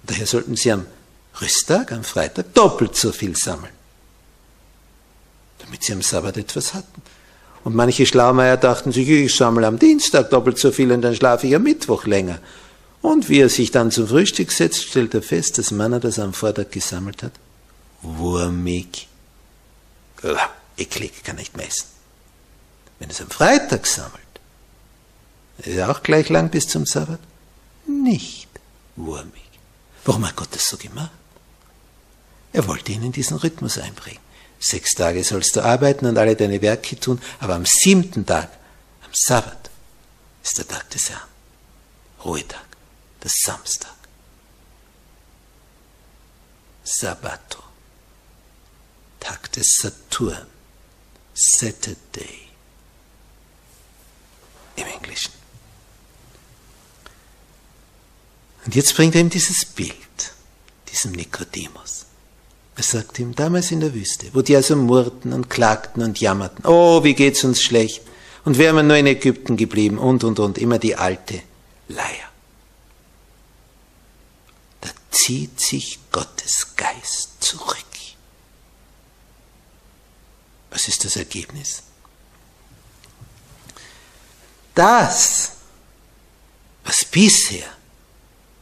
Daher 0.02 0.26
sollten 0.26 0.56
sie 0.56 0.72
am 0.72 0.86
Rüsttag, 1.40 1.92
am 1.92 2.02
Freitag, 2.02 2.52
doppelt 2.54 2.96
so 2.96 3.12
viel 3.12 3.36
sammeln. 3.36 3.72
Damit 5.58 5.84
sie 5.84 5.92
am 5.92 6.02
Sabbat 6.02 6.36
etwas 6.36 6.74
hatten. 6.74 7.02
Und 7.62 7.74
manche 7.74 8.04
Schlaumeier 8.04 8.56
dachten 8.56 8.92
sich, 8.92 9.08
ich 9.08 9.34
sammle 9.34 9.66
am 9.66 9.78
Dienstag 9.78 10.30
doppelt 10.30 10.58
so 10.58 10.72
viel 10.72 10.90
und 10.92 11.02
dann 11.02 11.14
schlafe 11.14 11.46
ich 11.46 11.54
am 11.54 11.62
Mittwoch 11.62 12.04
länger. 12.04 12.40
Und 13.04 13.28
wie 13.28 13.40
er 13.40 13.50
sich 13.50 13.70
dann 13.70 13.90
zum 13.90 14.08
Frühstück 14.08 14.50
setzt, 14.50 14.82
stellt 14.82 15.12
er 15.12 15.20
fest, 15.20 15.58
dass 15.58 15.70
Manna, 15.70 15.98
das 15.98 16.16
er 16.16 16.24
am 16.24 16.32
Vortag 16.32 16.70
gesammelt 16.70 17.22
hat, 17.22 17.32
wurmig, 18.00 19.08
eklig, 20.78 21.22
kann 21.22 21.36
nicht 21.36 21.54
messen. 21.54 21.84
Wenn 22.98 23.10
es 23.10 23.20
am 23.20 23.28
Freitag 23.28 23.86
sammelt, 23.86 24.22
ist 25.58 25.76
er 25.76 25.90
auch 25.90 26.02
gleich 26.02 26.30
lang 26.30 26.48
bis 26.48 26.66
zum 26.66 26.86
Sabbat, 26.86 27.20
nicht 27.86 28.48
wurmig. 28.96 29.50
Warum 30.06 30.26
hat 30.26 30.36
Gott 30.36 30.48
das 30.52 30.66
so 30.66 30.78
gemacht? 30.78 31.12
Er 32.54 32.66
wollte 32.66 32.90
ihnen 32.90 33.12
diesen 33.12 33.36
Rhythmus 33.36 33.76
einbringen. 33.76 34.22
Sechs 34.58 34.94
Tage 34.94 35.22
sollst 35.24 35.56
du 35.56 35.60
arbeiten 35.62 36.06
und 36.06 36.16
alle 36.16 36.36
deine 36.36 36.62
Werke 36.62 36.98
tun, 36.98 37.20
aber 37.38 37.54
am 37.54 37.66
siebten 37.66 38.24
Tag, 38.24 38.48
am 39.04 39.10
Sabbat, 39.12 39.68
ist 40.42 40.56
der 40.56 40.66
Tag 40.66 40.88
des 40.88 41.10
Herrn. 41.10 41.28
Ruhetag, 42.24 42.64
das 43.24 43.32
Samstag. 43.42 43.94
Sabbato, 46.84 47.62
Tag 49.18 49.50
des 49.52 49.66
Saturn, 49.80 50.46
Saturday 51.32 52.48
im 54.76 54.86
Englischen. 54.86 55.32
Und 58.66 58.74
jetzt 58.74 58.94
bringt 58.94 59.14
er 59.14 59.22
ihm 59.22 59.30
dieses 59.30 59.64
Bild, 59.64 59.94
diesem 60.92 61.12
Nikodemus. 61.12 62.04
Er 62.76 62.82
sagt 62.82 63.18
ihm, 63.18 63.34
damals 63.34 63.70
in 63.70 63.80
der 63.80 63.94
Wüste, 63.94 64.26
wo 64.34 64.42
die 64.42 64.56
also 64.56 64.76
murrten 64.76 65.32
und 65.32 65.48
klagten 65.48 66.02
und 66.02 66.20
jammerten, 66.20 66.66
oh, 66.66 67.02
wie 67.04 67.14
geht's 67.14 67.44
uns 67.44 67.62
schlecht, 67.62 68.02
und 68.44 68.58
wären 68.58 68.76
wir 68.76 68.82
nur 68.82 68.96
in 68.96 69.06
Ägypten 69.06 69.56
geblieben, 69.56 69.96
und, 69.96 70.24
und, 70.24 70.38
und, 70.38 70.58
immer 70.58 70.78
die 70.78 70.96
alte 70.96 71.40
Leier. 71.88 72.33
Zieht 75.14 75.60
sich 75.60 76.00
Gottes 76.10 76.74
Geist 76.76 77.42
zurück. 77.42 77.78
Was 80.70 80.88
ist 80.88 81.04
das 81.04 81.14
Ergebnis? 81.14 81.84
Das, 84.74 85.52
was 86.84 87.04
bisher 87.04 87.64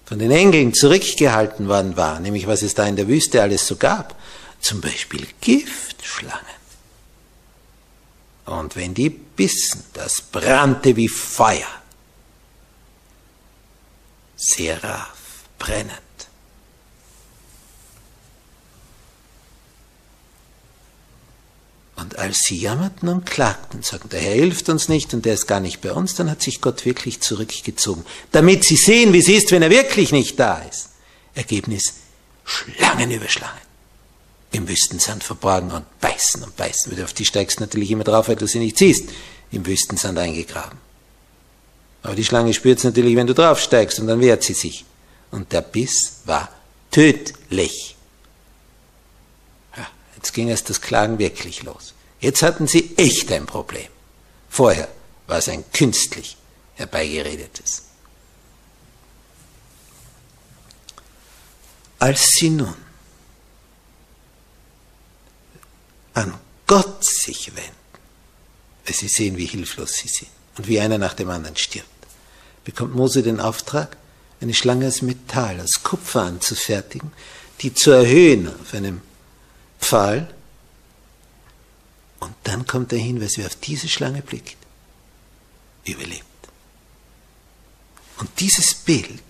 von 0.04 0.18
den 0.18 0.30
Engeln 0.30 0.74
zurückgehalten 0.74 1.68
worden 1.68 1.96
war, 1.96 2.20
nämlich 2.20 2.46
was 2.46 2.60
es 2.60 2.74
da 2.74 2.86
in 2.86 2.96
der 2.96 3.08
Wüste 3.08 3.40
alles 3.40 3.66
so 3.66 3.76
gab, 3.76 4.14
zum 4.60 4.82
Beispiel 4.82 5.26
Giftschlangen. 5.40 6.62
Und 8.44 8.76
wenn 8.76 8.92
die 8.92 9.08
bissen, 9.08 9.84
das 9.94 10.20
brannte 10.20 10.96
wie 10.96 11.08
Feuer. 11.08 11.66
Seraph, 14.36 15.44
brennend. 15.58 16.01
Und 22.02 22.18
als 22.18 22.40
sie 22.40 22.56
jammerten 22.56 23.08
und 23.08 23.26
klagten, 23.26 23.82
sagten, 23.82 24.08
der 24.08 24.20
Herr 24.20 24.34
hilft 24.34 24.68
uns 24.68 24.88
nicht 24.88 25.14
und 25.14 25.24
der 25.24 25.34
ist 25.34 25.46
gar 25.46 25.60
nicht 25.60 25.80
bei 25.80 25.92
uns, 25.92 26.16
dann 26.16 26.28
hat 26.28 26.42
sich 26.42 26.60
Gott 26.60 26.84
wirklich 26.84 27.20
zurückgezogen, 27.20 28.04
damit 28.32 28.64
sie 28.64 28.74
sehen, 28.74 29.12
wie 29.12 29.20
es 29.20 29.28
ist, 29.28 29.52
wenn 29.52 29.62
er 29.62 29.70
wirklich 29.70 30.10
nicht 30.10 30.38
da 30.40 30.58
ist. 30.68 30.88
Ergebnis, 31.36 31.94
Schlangen 32.44 33.12
über 33.12 33.28
Schlangen. 33.28 33.54
Im 34.50 34.68
Wüstensand 34.68 35.22
verborgen 35.22 35.70
und 35.70 35.84
beißen 36.00 36.42
und 36.42 36.56
beißen. 36.56 36.90
Weil 36.90 37.04
auf 37.04 37.12
die 37.12 37.24
steigst 37.24 37.60
natürlich 37.60 37.92
immer 37.92 38.04
drauf, 38.04 38.26
weil 38.26 38.36
du 38.36 38.48
sie 38.48 38.58
nicht 38.58 38.78
siehst. 38.78 39.08
Im 39.52 39.64
Wüstensand 39.64 40.18
eingegraben. 40.18 40.78
Aber 42.02 42.16
die 42.16 42.24
Schlange 42.24 42.52
spürt 42.52 42.78
es 42.78 42.84
natürlich, 42.84 43.14
wenn 43.14 43.28
du 43.28 43.34
draufsteigst 43.34 44.00
und 44.00 44.08
dann 44.08 44.20
wehrt 44.20 44.42
sie 44.42 44.54
sich. 44.54 44.84
Und 45.30 45.52
der 45.52 45.62
Biss 45.62 46.22
war 46.24 46.50
tödlich. 46.90 47.91
Jetzt 50.22 50.34
ging 50.34 50.50
es 50.50 50.62
das 50.62 50.80
Klagen 50.80 51.18
wirklich 51.18 51.64
los. 51.64 51.94
Jetzt 52.20 52.42
hatten 52.42 52.68
sie 52.68 52.96
echt 52.96 53.32
ein 53.32 53.44
Problem. 53.44 53.88
Vorher 54.48 54.86
war 55.26 55.38
es 55.38 55.48
ein 55.48 55.64
künstlich 55.72 56.36
herbeigeredetes. 56.74 57.82
Als 61.98 62.28
sie 62.38 62.50
nun 62.50 62.76
an 66.14 66.38
Gott 66.68 67.04
sich 67.04 67.56
wenden, 67.56 67.70
weil 68.86 68.94
sie 68.94 69.08
sehen, 69.08 69.36
wie 69.36 69.46
hilflos 69.46 69.94
sie 69.94 70.08
sind 70.08 70.30
und 70.56 70.68
wie 70.68 70.78
einer 70.78 70.98
nach 70.98 71.14
dem 71.14 71.30
anderen 71.30 71.56
stirbt, 71.56 71.88
bekommt 72.62 72.94
Mose 72.94 73.24
den 73.24 73.40
Auftrag, 73.40 73.96
eine 74.40 74.54
Schlange 74.54 74.86
aus 74.86 75.02
Metall, 75.02 75.60
aus 75.60 75.82
Kupfer 75.82 76.22
anzufertigen, 76.22 77.12
die 77.60 77.74
zu 77.74 77.90
erhöhen 77.90 78.48
auf 78.48 78.72
einem 78.72 79.00
Pfahl. 79.82 80.32
Und 82.20 82.34
dann 82.44 82.66
kommt 82.66 82.92
der 82.92 82.98
Hinweis, 82.98 83.36
wer 83.36 83.46
auf 83.46 83.56
diese 83.56 83.88
Schlange 83.88 84.22
blickt, 84.22 84.56
überlebt. 85.84 86.24
Und 88.18 88.30
dieses 88.38 88.74
Bild 88.74 89.22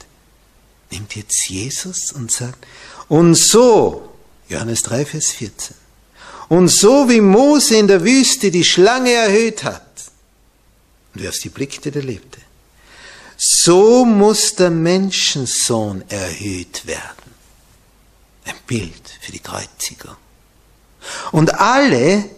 nimmt 0.90 1.16
jetzt 1.16 1.48
Jesus 1.48 2.12
und 2.12 2.30
sagt, 2.30 2.66
und 3.08 3.34
so, 3.34 4.12
Johannes 4.48 4.82
3, 4.82 5.06
Vers 5.06 5.30
14, 5.30 5.74
und 6.50 6.68
so 6.68 7.08
wie 7.08 7.22
Mose 7.22 7.76
in 7.76 7.88
der 7.88 8.04
Wüste 8.04 8.50
die 8.50 8.64
Schlange 8.64 9.10
erhöht 9.10 9.64
hat, 9.64 9.86
und 11.14 11.22
wer 11.22 11.30
auf 11.30 11.36
sie 11.36 11.48
blickte, 11.48 11.90
der 11.90 12.02
lebte, 12.02 12.40
so 13.38 14.04
muss 14.04 14.54
der 14.54 14.70
Menschensohn 14.70 16.04
erhöht 16.08 16.86
werden. 16.86 17.32
Ein 18.44 18.56
Bild 18.66 19.18
für 19.20 19.32
die 19.32 19.40
Kreuzigung. 19.40 20.16
Und 21.32 21.54
alle, 21.54 22.28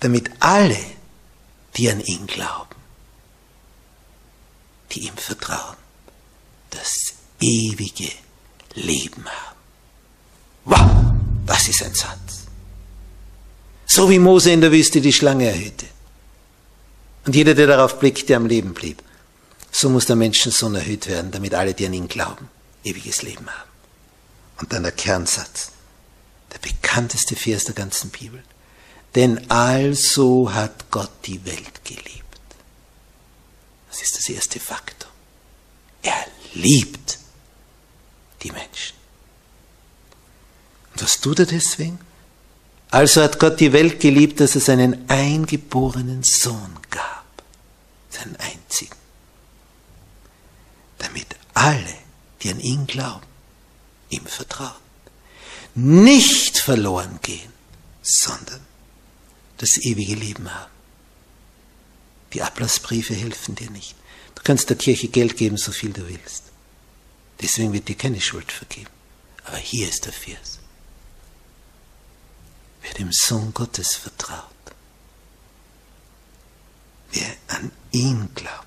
damit 0.00 0.30
alle, 0.40 0.78
die 1.76 1.90
an 1.90 2.00
ihn 2.00 2.26
glauben, 2.26 2.74
die 4.92 5.06
ihm 5.06 5.16
vertrauen, 5.16 5.76
das 6.70 7.14
ewige 7.40 8.10
Leben 8.74 9.24
haben. 9.24 9.56
Wow, 10.64 11.12
das 11.46 11.68
ist 11.68 11.82
ein 11.82 11.94
Satz. 11.94 12.46
So 13.86 14.08
wie 14.08 14.18
Mose 14.18 14.52
in 14.52 14.60
der 14.60 14.72
Wüste 14.72 15.00
die 15.00 15.12
Schlange 15.12 15.48
erhöhte. 15.48 15.86
Und 17.26 17.34
jeder, 17.34 17.54
der 17.54 17.66
darauf 17.66 17.98
blickt, 17.98 18.28
der 18.28 18.36
am 18.36 18.46
Leben 18.46 18.72
blieb. 18.72 19.02
So 19.70 19.88
muss 19.88 20.06
der 20.06 20.16
Menschensohn 20.16 20.74
erhöht 20.74 21.06
werden, 21.06 21.30
damit 21.30 21.54
alle, 21.54 21.74
die 21.74 21.86
an 21.86 21.92
ihn 21.92 22.08
glauben, 22.08 22.48
ewiges 22.84 23.22
Leben 23.22 23.48
haben. 23.48 23.70
Und 24.58 24.72
dann 24.72 24.82
der 24.82 24.92
Kernsatz 24.92 25.72
der 26.52 26.58
bekannteste 26.58 27.36
Vers 27.36 27.64
der 27.64 27.74
ganzen 27.74 28.10
Bibel. 28.10 28.42
Denn 29.14 29.50
also 29.50 30.52
hat 30.52 30.90
Gott 30.90 31.10
die 31.24 31.44
Welt 31.44 31.84
geliebt. 31.84 32.24
Das 33.88 34.02
ist 34.02 34.16
das 34.16 34.28
erste 34.28 34.60
Faktum. 34.60 35.10
Er 36.02 36.26
liebt 36.54 37.18
die 38.42 38.52
Menschen. 38.52 38.96
Und 40.92 41.02
was 41.02 41.20
tut 41.20 41.40
er 41.40 41.46
deswegen? 41.46 41.98
Also 42.90 43.22
hat 43.22 43.38
Gott 43.38 43.60
die 43.60 43.72
Welt 43.72 44.00
geliebt, 44.00 44.40
dass 44.40 44.56
es 44.56 44.68
einen 44.68 45.08
eingeborenen 45.08 46.22
Sohn 46.24 46.76
gab, 46.90 47.24
seinen 48.10 48.36
einzigen, 48.36 48.96
damit 50.98 51.26
alle, 51.54 51.94
die 52.42 52.50
an 52.50 52.60
ihn 52.60 52.86
glauben, 52.86 53.26
ihm 54.08 54.26
vertrauen 54.26 54.89
nicht 55.74 56.58
verloren 56.58 57.18
gehen, 57.22 57.52
sondern 58.02 58.60
das 59.58 59.76
ewige 59.78 60.14
Leben 60.14 60.52
haben. 60.52 60.70
Die 62.32 62.42
Ablassbriefe 62.42 63.14
helfen 63.14 63.54
dir 63.54 63.70
nicht. 63.70 63.94
Du 64.34 64.42
kannst 64.42 64.70
der 64.70 64.76
Kirche 64.76 65.08
Geld 65.08 65.36
geben, 65.36 65.56
so 65.56 65.72
viel 65.72 65.92
du 65.92 66.08
willst. 66.08 66.44
Deswegen 67.40 67.72
wird 67.72 67.88
dir 67.88 67.96
keine 67.96 68.20
Schuld 68.20 68.50
vergeben. 68.52 68.90
Aber 69.44 69.56
hier 69.56 69.88
ist 69.88 70.06
der 70.06 70.12
Vers. 70.12 70.58
Wer 72.82 72.94
dem 72.94 73.12
Sohn 73.12 73.52
Gottes 73.52 73.96
vertraut, 73.96 74.46
wer 77.12 77.28
an 77.48 77.70
ihn 77.92 78.30
glaubt, 78.34 78.66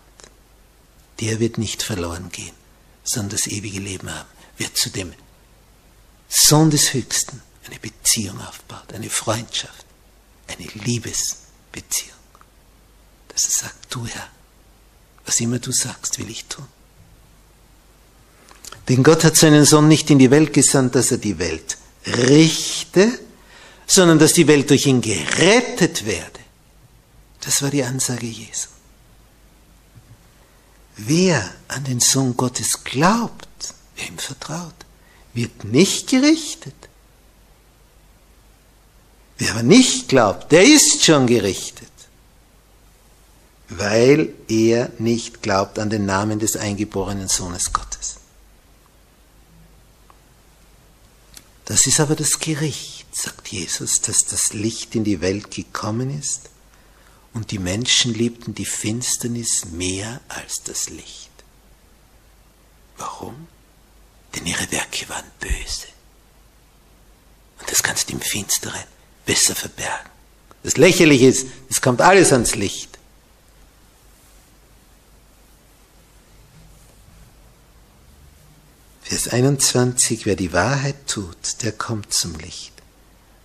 der 1.20 1.40
wird 1.40 1.58
nicht 1.58 1.82
verloren 1.82 2.30
gehen, 2.32 2.54
sondern 3.04 3.32
das 3.32 3.48
ewige 3.48 3.80
Leben 3.80 4.14
haben. 4.14 4.30
Wer 4.58 4.74
zu 4.74 4.90
dem 4.90 5.14
Sohn 6.28 6.70
des 6.70 6.94
Höchsten 6.94 7.42
eine 7.66 7.80
Beziehung 7.80 8.40
aufbaut, 8.42 8.94
eine 8.94 9.10
Freundschaft, 9.10 9.86
eine 10.48 10.68
Liebesbeziehung. 10.86 12.12
Dass 13.30 13.46
er 13.46 13.52
sagt, 13.52 13.94
du 13.94 14.06
Herr, 14.06 14.30
was 15.26 15.40
immer 15.40 15.60
du 15.60 15.72
sagst, 15.72 16.20
will 16.20 16.30
ich 16.30 16.46
tun. 16.46 16.68
Denn 18.90 19.04
Gott 19.04 19.24
hat 19.24 19.38
seinen 19.38 19.66
Sohn 19.66 19.88
nicht 19.88 20.10
in 20.10 20.20
die 20.20 20.32
Welt 20.32 20.54
gesandt, 20.54 20.96
dass 20.96 21.12
er 21.12 21.18
die 21.18 21.40
Welt 21.40 21.78
richte, 22.06 23.20
sondern 23.88 24.20
dass 24.20 24.34
die 24.34 24.48
Welt 24.48 24.70
durch 24.70 24.86
ihn 24.86 25.02
gerettet 25.02 26.06
werde. 26.06 26.40
Das 27.42 27.62
war 27.62 27.70
die 27.70 27.84
Ansage 27.84 28.26
Jesu. 28.26 28.70
Wer 30.96 31.50
an 31.70 31.84
den 31.86 32.00
Sohn 32.00 32.36
Gottes 32.38 32.84
glaubt, 32.84 33.48
wer 33.96 34.08
ihm 34.08 34.18
vertraut, 34.18 34.76
wird 35.34 35.64
nicht 35.64 36.10
gerichtet. 36.10 36.76
Wer 39.38 39.52
aber 39.52 39.64
nicht 39.64 40.10
glaubt, 40.10 40.52
der 40.52 40.64
ist 40.64 41.04
schon 41.04 41.28
gerichtet, 41.28 41.90
weil 43.70 44.34
er 44.48 44.92
nicht 45.00 45.42
glaubt 45.42 45.80
an 45.80 45.90
den 45.90 46.06
Namen 46.06 46.40
des 46.40 46.56
eingeborenen 46.56 47.28
Sohnes 47.28 47.74
Gottes. 47.74 48.18
Das 51.66 51.88
ist 51.88 52.00
aber 52.00 52.16
das 52.16 52.40
Gericht, 52.40 53.16
sagt 53.16 53.48
Jesus, 53.48 54.02
dass 54.02 54.26
das 54.26 54.54
Licht 54.54 54.96
in 54.96 55.04
die 55.04 55.22
Welt 55.22 55.50
gekommen 55.50 56.18
ist 56.20 56.50
und 57.34 57.52
die 57.52 57.60
Menschen 57.60 58.14
liebten 58.14 58.54
die 58.54 58.66
Finsternis 58.66 59.66
mehr 59.72 60.22
als 60.28 60.62
das 60.64 60.90
Licht. 60.90 61.32
Warum? 62.98 63.48
Denn 64.36 64.46
ihre 64.46 64.72
Werke 64.72 65.08
waren 65.10 65.30
böse. 65.40 65.88
Und 67.60 67.72
das 67.72 67.84
kannst 67.84 68.10
du 68.10 68.14
im 68.14 68.22
Finsteren 68.22 68.84
besser 69.26 69.56
verbergen. 69.56 70.10
Das 70.64 70.78
Lächerliche 70.78 71.28
ist, 71.28 71.48
es 71.70 71.82
kommt 71.82 72.02
alles 72.02 72.32
ans 72.32 72.56
Licht. 72.56 72.98
Vers 79.04 79.28
21, 79.28 80.26
wer 80.26 80.36
die 80.36 80.54
Wahrheit 80.54 81.08
tut, 81.08 81.62
der 81.62 81.74
kommt 81.74 82.14
zum 82.14 82.36
Licht, 82.40 82.74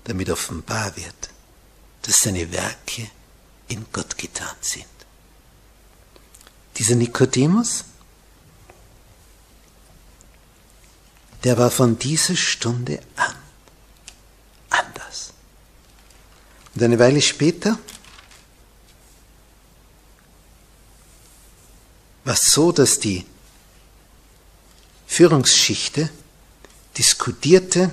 damit 0.04 0.30
offenbar 0.30 0.96
wird, 0.96 1.30
dass 2.02 2.20
seine 2.20 2.50
Werke 2.52 3.10
in 3.66 3.84
Gott 3.92 4.16
getan 4.16 4.56
sind. 4.60 4.86
Dieser 6.78 6.94
Nikodemus, 6.94 7.84
der 11.44 11.58
war 11.58 11.70
von 11.70 11.98
dieser 11.98 12.36
Stunde 12.36 13.00
an 13.16 13.34
anders. 14.70 15.32
Und 16.74 16.82
eine 16.82 16.98
Weile 16.98 17.22
später 17.22 17.78
war 22.24 22.34
es 22.34 22.50
so, 22.52 22.72
dass 22.72 22.98
die 22.98 23.24
Führungsschichte 25.06 26.10
diskutierte 26.96 27.90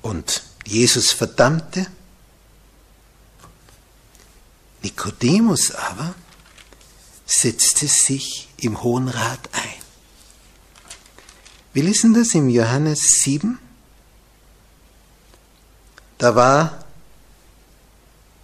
und 0.00 0.42
Jesus 0.66 1.12
verdammte 1.12 1.86
Nikodemus 4.82 5.70
aber 5.70 6.14
setzte 7.24 7.86
sich 7.86 8.48
im 8.58 8.82
Hohen 8.82 9.08
Rat 9.08 9.48
ein. 9.52 9.81
Wir 11.72 11.82
lesen 11.82 12.12
das 12.14 12.34
im 12.34 12.48
Johannes 12.48 13.22
7. 13.22 13.58
Da 16.18 16.34
war 16.34 16.84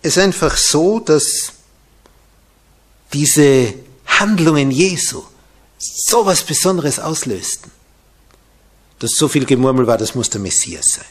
es 0.03 0.17
einfach 0.17 0.57
so, 0.57 0.99
dass 1.01 1.53
diese 3.13 3.75
Handlungen 4.07 4.71
Jesu 4.71 5.23
so 5.79 6.27
was 6.27 6.43
Besonderes 6.43 6.99
auslösten, 6.99 7.71
dass 8.99 9.13
so 9.13 9.29
viel 9.29 9.45
Gemurmel 9.45 9.87
war, 9.87 9.99
das 9.99 10.15
muss 10.15 10.31
der 10.31 10.41
Messias 10.41 10.87
sein. 10.97 11.05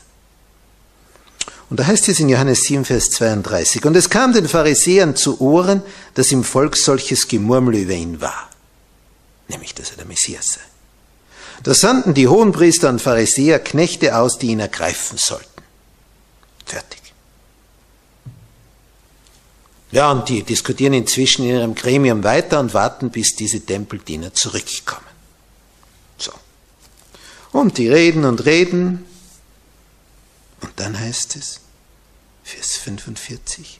Und 1.70 1.80
da 1.80 1.86
heißt 1.86 2.08
es 2.10 2.20
in 2.20 2.30
Johannes 2.30 2.64
7, 2.64 2.86
Vers 2.86 3.12
32, 3.12 3.86
und 3.86 3.96
es 3.96 4.10
kam 4.10 4.34
den 4.34 4.48
Pharisäern 4.48 5.16
zu 5.16 5.40
Ohren, 5.42 5.84
dass 6.14 6.32
im 6.32 6.44
Volk 6.44 6.78
solches 6.78 7.28
Gemurmel 7.28 7.76
über 7.76 7.94
ihn 7.94 8.22
war, 8.22 8.50
nämlich 9.48 9.74
dass 9.74 9.92
er 9.92 9.98
der 9.98 10.06
Messias 10.06 10.54
sei. 10.54 10.67
Da 11.64 11.74
sandten 11.74 12.14
die 12.14 12.28
Hohenpriester 12.28 12.90
und 12.90 13.02
Pharisäer 13.02 13.60
Knechte 13.60 14.16
aus, 14.16 14.38
die 14.38 14.48
ihn 14.48 14.60
ergreifen 14.60 15.18
sollten. 15.18 15.62
Fertig. 16.66 17.02
Ja, 19.92 20.12
und 20.12 20.28
die 20.30 20.44
diskutieren 20.44 20.94
inzwischen 20.94 21.44
in 21.44 21.56
ihrem 21.56 21.76
Gremium 21.76 22.24
weiter 22.24 22.60
und 22.60 22.74
warten, 22.74 23.10
bis 23.10 23.36
diese 23.36 23.62
Tempeldiener 23.62 24.34
zurückkommen. 24.34 25.08
So. 26.18 26.34
Und 27.52 27.78
die 27.78 27.90
reden 27.90 28.26
und 28.26 28.46
reden, 28.46 29.06
und 30.62 30.72
dann 30.76 31.00
heißt 31.00 31.36
es, 31.38 31.62
Vers 32.44 32.78
45, 32.78 33.80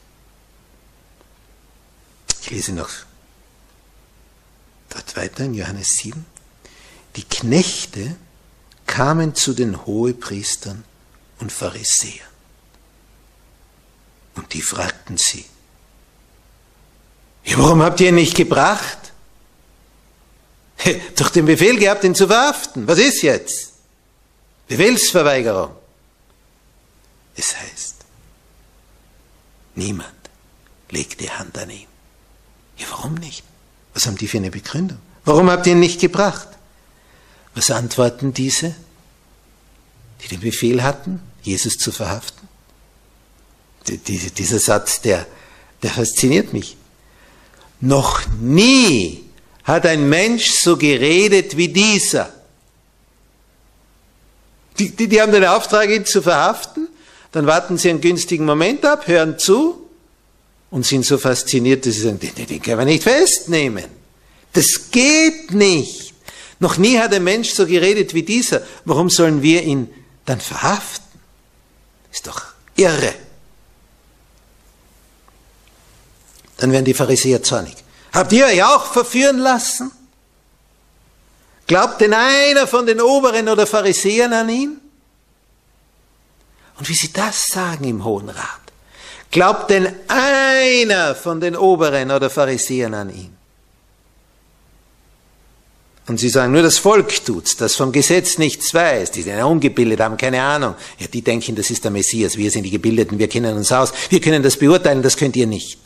ich 2.42 2.52
lese 2.52 2.72
noch 2.72 2.90
dort 4.90 5.16
weiter 5.16 5.46
in 5.46 5.54
Johannes 5.54 5.96
7, 5.98 6.26
die 7.18 7.24
Knechte 7.24 8.16
kamen 8.86 9.36
zu 9.36 9.54
den 9.54 9.86
Hohepriestern 9.86 10.84
und 11.40 11.52
Pharisäern. 11.52 12.28
Und 14.36 14.54
die 14.54 14.62
fragten 14.62 15.18
sie, 15.18 15.46
ja, 17.44 17.58
warum 17.58 17.82
habt 17.82 18.00
ihr 18.02 18.10
ihn 18.10 18.16
nicht 18.16 18.36
gebracht? 18.36 18.98
Doch 21.16 21.30
den 21.30 21.46
Befehl 21.46 21.78
gehabt, 21.78 22.04
ihn 22.04 22.14
zu 22.14 22.28
verhaften. 22.28 22.88
Was 22.88 23.00
ist 23.00 23.24
jetzt? 23.24 23.74
Befehlsverweigerung. 24.68 25.76
Es 27.36 27.56
heißt, 27.58 27.96
niemand 29.76 30.14
legt 30.90 31.20
die 31.22 31.32
Hand 31.32 31.58
an 31.58 31.70
ihn. 31.70 31.88
Ja, 32.78 32.88
warum 32.92 33.16
nicht? 33.16 33.44
Was 33.94 34.06
haben 34.06 34.18
die 34.18 34.28
für 34.28 34.38
eine 34.38 34.52
Begründung? 34.52 35.00
Warum 35.26 35.50
habt 35.50 35.66
ihr 35.66 35.74
ihn 35.74 35.80
nicht 35.80 36.00
gebracht? 36.00 36.50
Was 37.58 37.72
antworten 37.72 38.34
diese, 38.34 38.74
die 40.22 40.30
den 40.30 40.40
Befehl 40.40 40.82
hatten, 40.82 41.22
Jesus 41.44 41.78
zu 41.78 41.92
verhaften? 41.92 42.48
dieser 43.90 44.60
Satz, 44.60 45.00
der, 45.00 45.26
der 45.82 45.92
fasziniert 45.92 46.52
mich. 46.52 46.76
Noch 47.80 48.22
nie 48.42 49.24
hat 49.64 49.86
ein 49.86 50.10
Mensch 50.10 50.52
so 50.52 50.76
geredet 50.76 51.56
wie 51.56 51.70
dieser. 51.70 52.34
Die, 54.78 54.94
die, 54.94 55.08
die 55.08 55.22
haben 55.22 55.32
den 55.32 55.46
Auftrag, 55.46 55.90
ihn 55.90 56.06
zu 56.06 56.22
verhaften 56.22 56.90
dann 57.32 57.46
warten 57.46 57.78
sie 57.78 57.90
einen 57.90 58.02
günstigen 58.02 58.46
Moment 58.46 58.86
ab, 58.86 59.08
hören 59.08 59.38
zu 59.38 59.88
und 60.72 60.86
sind 60.86 61.06
so 61.06 61.18
fasziniert, 61.18 61.86
dass 61.86 61.96
sie 61.96 62.02
sagen, 62.02 62.20
den, 62.20 62.48
den 62.48 62.62
können 62.62 62.80
wir 62.80 62.86
nicht 62.86 63.04
festnehmen. 63.04 63.86
Das 64.54 64.90
geht 64.92 65.52
nicht. 65.52 66.07
Noch 66.60 66.78
nie 66.78 66.98
hat 66.98 67.14
ein 67.14 67.24
Mensch 67.24 67.52
so 67.52 67.68
geredet 67.68 68.14
wie 68.14 68.24
dieser. 68.24 68.62
Warum 68.86 69.10
sollen 69.10 69.42
wir 69.42 69.64
ihn 69.64 69.94
dann 70.26 70.42
verhaften? 70.42 71.20
Ist 72.12 72.28
doch 72.28 72.42
irre. 72.76 73.14
Dann 76.58 76.72
werden 76.72 76.86
die 76.86 76.94
Pharisäer 76.94 77.44
zornig. 77.44 77.76
Habt 78.12 78.32
ihr 78.32 78.46
euch 78.46 78.64
auch 78.64 78.86
verführen 78.86 79.38
lassen? 79.38 79.92
Glaubt 81.68 82.02
denn 82.02 82.14
einer 82.14 82.66
von 82.66 82.86
den 82.86 83.02
Oberen 83.02 83.50
oder 83.50 83.68
Pharisäern 83.68 84.34
an 84.34 84.50
ihn? 84.50 84.82
Und 86.80 86.90
wie 86.90 86.94
sie 86.94 87.12
das 87.12 87.48
sagen 87.48 87.84
im 87.84 88.04
Hohen 88.04 88.30
Rat, 88.30 88.62
glaubt 89.32 89.70
denn 89.70 89.94
einer 90.08 91.14
von 91.14 91.40
den 91.42 91.56
Oberen 91.56 92.10
oder 92.12 92.30
Pharisäern 92.30 92.94
an 92.94 93.10
ihn? 93.10 93.37
Und 96.08 96.20
sie 96.20 96.30
sagen, 96.30 96.54
nur 96.54 96.62
das 96.62 96.78
Volk 96.78 97.26
tut's, 97.26 97.58
das 97.58 97.76
vom 97.76 97.92
Gesetz 97.92 98.38
nichts 98.38 98.74
weiß. 98.74 99.12
Die 99.12 99.24
sind 99.24 99.38
ja 99.38 99.44
ungebildet, 99.44 100.00
haben 100.00 100.16
keine 100.16 100.42
Ahnung. 100.42 100.76
Ja, 101.00 101.08
die 101.08 101.22
denken, 101.22 101.56
das 101.56 101.70
ist 101.70 101.84
der 101.84 101.92
Messias. 101.92 102.38
Wir 102.38 102.50
sind 102.50 102.64
die 102.64 102.72
Gebildeten, 102.72 103.20
wir 103.20 103.28
kennen 103.28 103.58
uns 103.58 103.72
aus. 103.74 103.92
Wir 104.10 104.22
können 104.22 104.42
das 104.42 104.58
beurteilen, 104.58 105.04
das 105.04 105.18
könnt 105.18 105.36
ihr 105.36 105.48
nicht. 105.48 105.80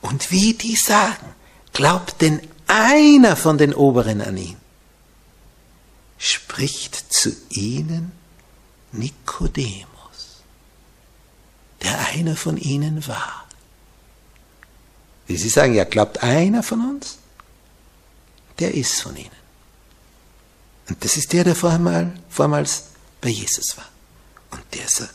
Und 0.00 0.32
wie 0.32 0.54
die 0.54 0.74
sagen, 0.74 1.34
glaubt 1.72 2.20
denn 2.22 2.40
einer 2.66 3.36
von 3.36 3.56
den 3.56 3.72
Oberen 3.72 4.20
an 4.20 4.36
ihn? 4.36 4.56
Spricht 6.18 7.12
zu 7.12 7.30
ihnen 7.50 8.10
Nikodemus, 8.90 10.42
der 11.82 11.98
einer 12.08 12.34
von 12.34 12.56
ihnen 12.56 13.06
war. 13.06 13.46
Wie 15.28 15.36
Sie 15.36 15.48
sagen, 15.48 15.74
ja, 15.74 15.84
glaubt 15.84 16.24
einer 16.24 16.64
von 16.64 16.80
uns? 16.80 17.19
Der 18.60 18.74
ist 18.74 19.00
von 19.00 19.16
ihnen. 19.16 19.30
Und 20.88 21.04
das 21.04 21.16
ist 21.16 21.32
der, 21.32 21.44
der 21.44 21.54
vormals 21.56 22.84
bei 23.20 23.28
Jesus 23.28 23.76
war. 23.76 23.88
Und 24.50 24.62
der 24.74 24.88
sagt, 24.88 25.14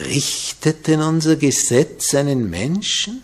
richtet 0.00 0.86
denn 0.86 1.02
unser 1.02 1.36
Gesetz 1.36 2.14
einen 2.14 2.48
Menschen, 2.48 3.22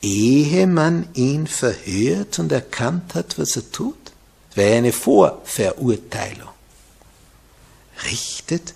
ehe 0.00 0.66
man 0.66 1.08
ihn 1.14 1.46
verhört 1.46 2.38
und 2.38 2.52
erkannt 2.52 3.14
hat, 3.14 3.38
was 3.38 3.56
er 3.56 3.70
tut? 3.70 3.96
Das 4.48 4.56
wäre 4.56 4.78
eine 4.78 4.92
Vorverurteilung. 4.92 6.48
Richtet 8.04 8.74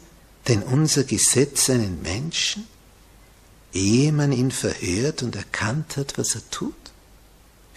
denn 0.48 0.62
unser 0.62 1.04
Gesetz 1.04 1.68
einen 1.68 2.00
Menschen, 2.02 2.66
ehe 3.72 4.12
man 4.12 4.30
ihn 4.32 4.52
verhört 4.52 5.22
und 5.22 5.34
erkannt 5.34 5.96
hat, 5.96 6.16
was 6.16 6.36
er 6.36 6.48
tut? 6.50 6.74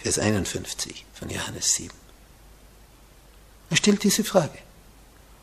Vers 0.02 0.18
51 0.18 1.04
von 1.14 1.28
Johannes 1.28 1.74
7. 1.74 1.90
Er 3.70 3.76
stellt 3.76 4.02
diese 4.02 4.24
Frage. 4.24 4.58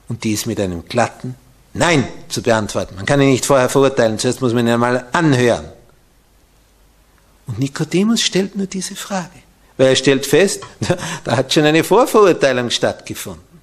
Und 0.09 0.23
die 0.23 0.33
ist 0.33 0.45
mit 0.45 0.59
einem 0.59 0.85
glatten 0.85 1.35
Nein 1.73 2.07
zu 2.29 2.41
beantworten. 2.41 2.95
Man 2.95 3.05
kann 3.05 3.21
ihn 3.21 3.29
nicht 3.29 3.45
vorher 3.45 3.69
verurteilen, 3.69 4.17
zuerst 4.17 4.41
muss 4.41 4.53
man 4.53 4.65
ihn 4.65 4.73
einmal 4.73 5.05
anhören. 5.11 5.65
Und 7.45 7.59
Nikodemus 7.59 8.21
stellt 8.21 8.55
nur 8.55 8.67
diese 8.67 8.95
Frage, 8.95 9.39
weil 9.77 9.87
er 9.87 9.95
stellt 9.95 10.25
fest, 10.25 10.63
da 11.23 11.37
hat 11.37 11.53
schon 11.53 11.65
eine 11.65 11.83
Vorverurteilung 11.83 12.69
stattgefunden. 12.71 13.61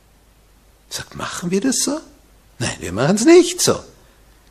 Er 0.91 0.97
sagt, 0.97 1.17
machen 1.17 1.51
wir 1.51 1.61
das 1.61 1.81
so? 1.81 1.99
Nein, 2.59 2.77
wir 2.79 2.93
machen 2.93 3.17
es 3.17 3.25
nicht 3.25 3.61
so. 3.61 3.81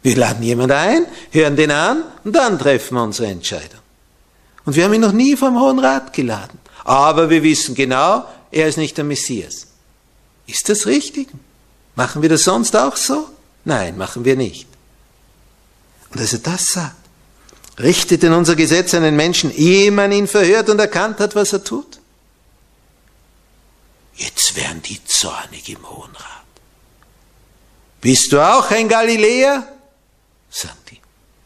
Wir 0.01 0.17
laden 0.17 0.43
jemanden 0.43 0.75
ein, 0.75 1.05
hören 1.31 1.55
den 1.55 1.71
an 1.71 2.03
und 2.25 2.33
dann 2.33 2.59
treffen 2.59 2.95
wir 2.95 3.03
unsere 3.03 3.29
Entscheidung. 3.29 3.79
Und 4.65 4.75
wir 4.75 4.85
haben 4.85 4.93
ihn 4.93 5.01
noch 5.01 5.11
nie 5.11 5.35
vom 5.35 5.59
Hohen 5.59 5.79
Rat 5.79 6.13
geladen. 6.13 6.59
Aber 6.83 7.29
wir 7.29 7.43
wissen 7.43 7.75
genau, 7.75 8.25
er 8.51 8.67
ist 8.67 8.77
nicht 8.77 8.97
der 8.97 9.03
Messias. 9.03 9.67
Ist 10.47 10.69
das 10.69 10.85
richtig? 10.85 11.29
Machen 11.95 12.21
wir 12.21 12.29
das 12.29 12.43
sonst 12.43 12.75
auch 12.75 12.95
so? 12.95 13.29
Nein, 13.65 13.97
machen 13.97 14.25
wir 14.25 14.35
nicht. 14.35 14.67
Und 16.11 16.19
als 16.19 16.33
er 16.33 16.39
das 16.39 16.67
sagt, 16.67 16.95
richtet 17.79 18.23
in 18.23 18.33
unser 18.33 18.55
Gesetz 18.55 18.93
einen 18.93 19.15
Menschen, 19.15 19.55
ehe 19.55 19.91
man 19.91 20.11
ihn 20.11 20.27
verhört 20.27 20.69
und 20.69 20.79
erkannt 20.79 21.19
hat, 21.19 21.35
was 21.35 21.53
er 21.53 21.63
tut. 21.63 21.99
Jetzt 24.15 24.55
werden 24.55 24.81
die 24.83 25.03
zornig 25.05 25.69
im 25.69 25.89
Hohen 25.89 26.15
Rat. 26.15 26.43
Bist 28.01 28.31
du 28.31 28.39
auch 28.39 28.69
ein 28.69 28.87
Galiläer? 28.87 29.67
sagen 30.49 30.77
die 30.91 30.99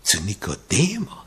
zu 0.03 0.19
Nikodemus. 0.21 1.26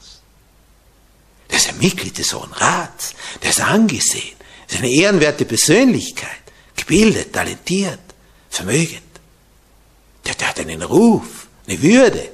Der 1.60 1.68
ist 1.68 1.74
ein 1.74 1.78
Mitglied 1.78 2.16
des 2.16 2.32
Hohen 2.32 2.52
Rats, 2.52 3.14
der 3.42 3.50
ist 3.50 3.60
angesehen, 3.60 4.34
ist 4.66 4.78
eine 4.78 4.90
ehrenwerte 4.90 5.44
Persönlichkeit, 5.44 6.30
gebildet, 6.74 7.34
talentiert, 7.34 7.98
vermögend. 8.48 9.02
Der, 10.24 10.34
der 10.36 10.48
hat 10.48 10.60
einen 10.60 10.80
Ruf, 10.82 11.48
eine 11.66 11.82
Würde. 11.82 12.30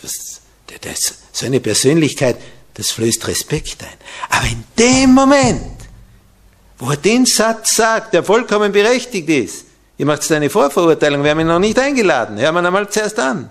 Das, 0.00 0.40
der, 0.70 0.78
der 0.78 0.92
ist 0.92 1.16
so 1.32 1.44
eine 1.44 1.60
Persönlichkeit, 1.60 2.38
das 2.72 2.92
flößt 2.92 3.26
Respekt 3.28 3.82
ein. 3.82 3.98
Aber 4.30 4.46
in 4.46 4.64
dem 4.78 5.12
Moment, 5.12 5.76
wo 6.78 6.90
er 6.90 6.96
den 6.96 7.26
Satz 7.26 7.76
sagt, 7.76 8.14
der 8.14 8.24
vollkommen 8.24 8.72
berechtigt 8.72 9.28
ist, 9.28 9.66
ihr 9.98 10.06
macht 10.06 10.30
eine 10.32 10.48
Vorverurteilung, 10.48 11.22
wir 11.22 11.32
haben 11.32 11.40
ihn 11.40 11.48
noch 11.48 11.58
nicht 11.58 11.78
eingeladen, 11.78 12.38
hören 12.38 12.54
wir 12.54 12.64
einmal 12.64 12.88
zuerst 12.88 13.18
an. 13.18 13.50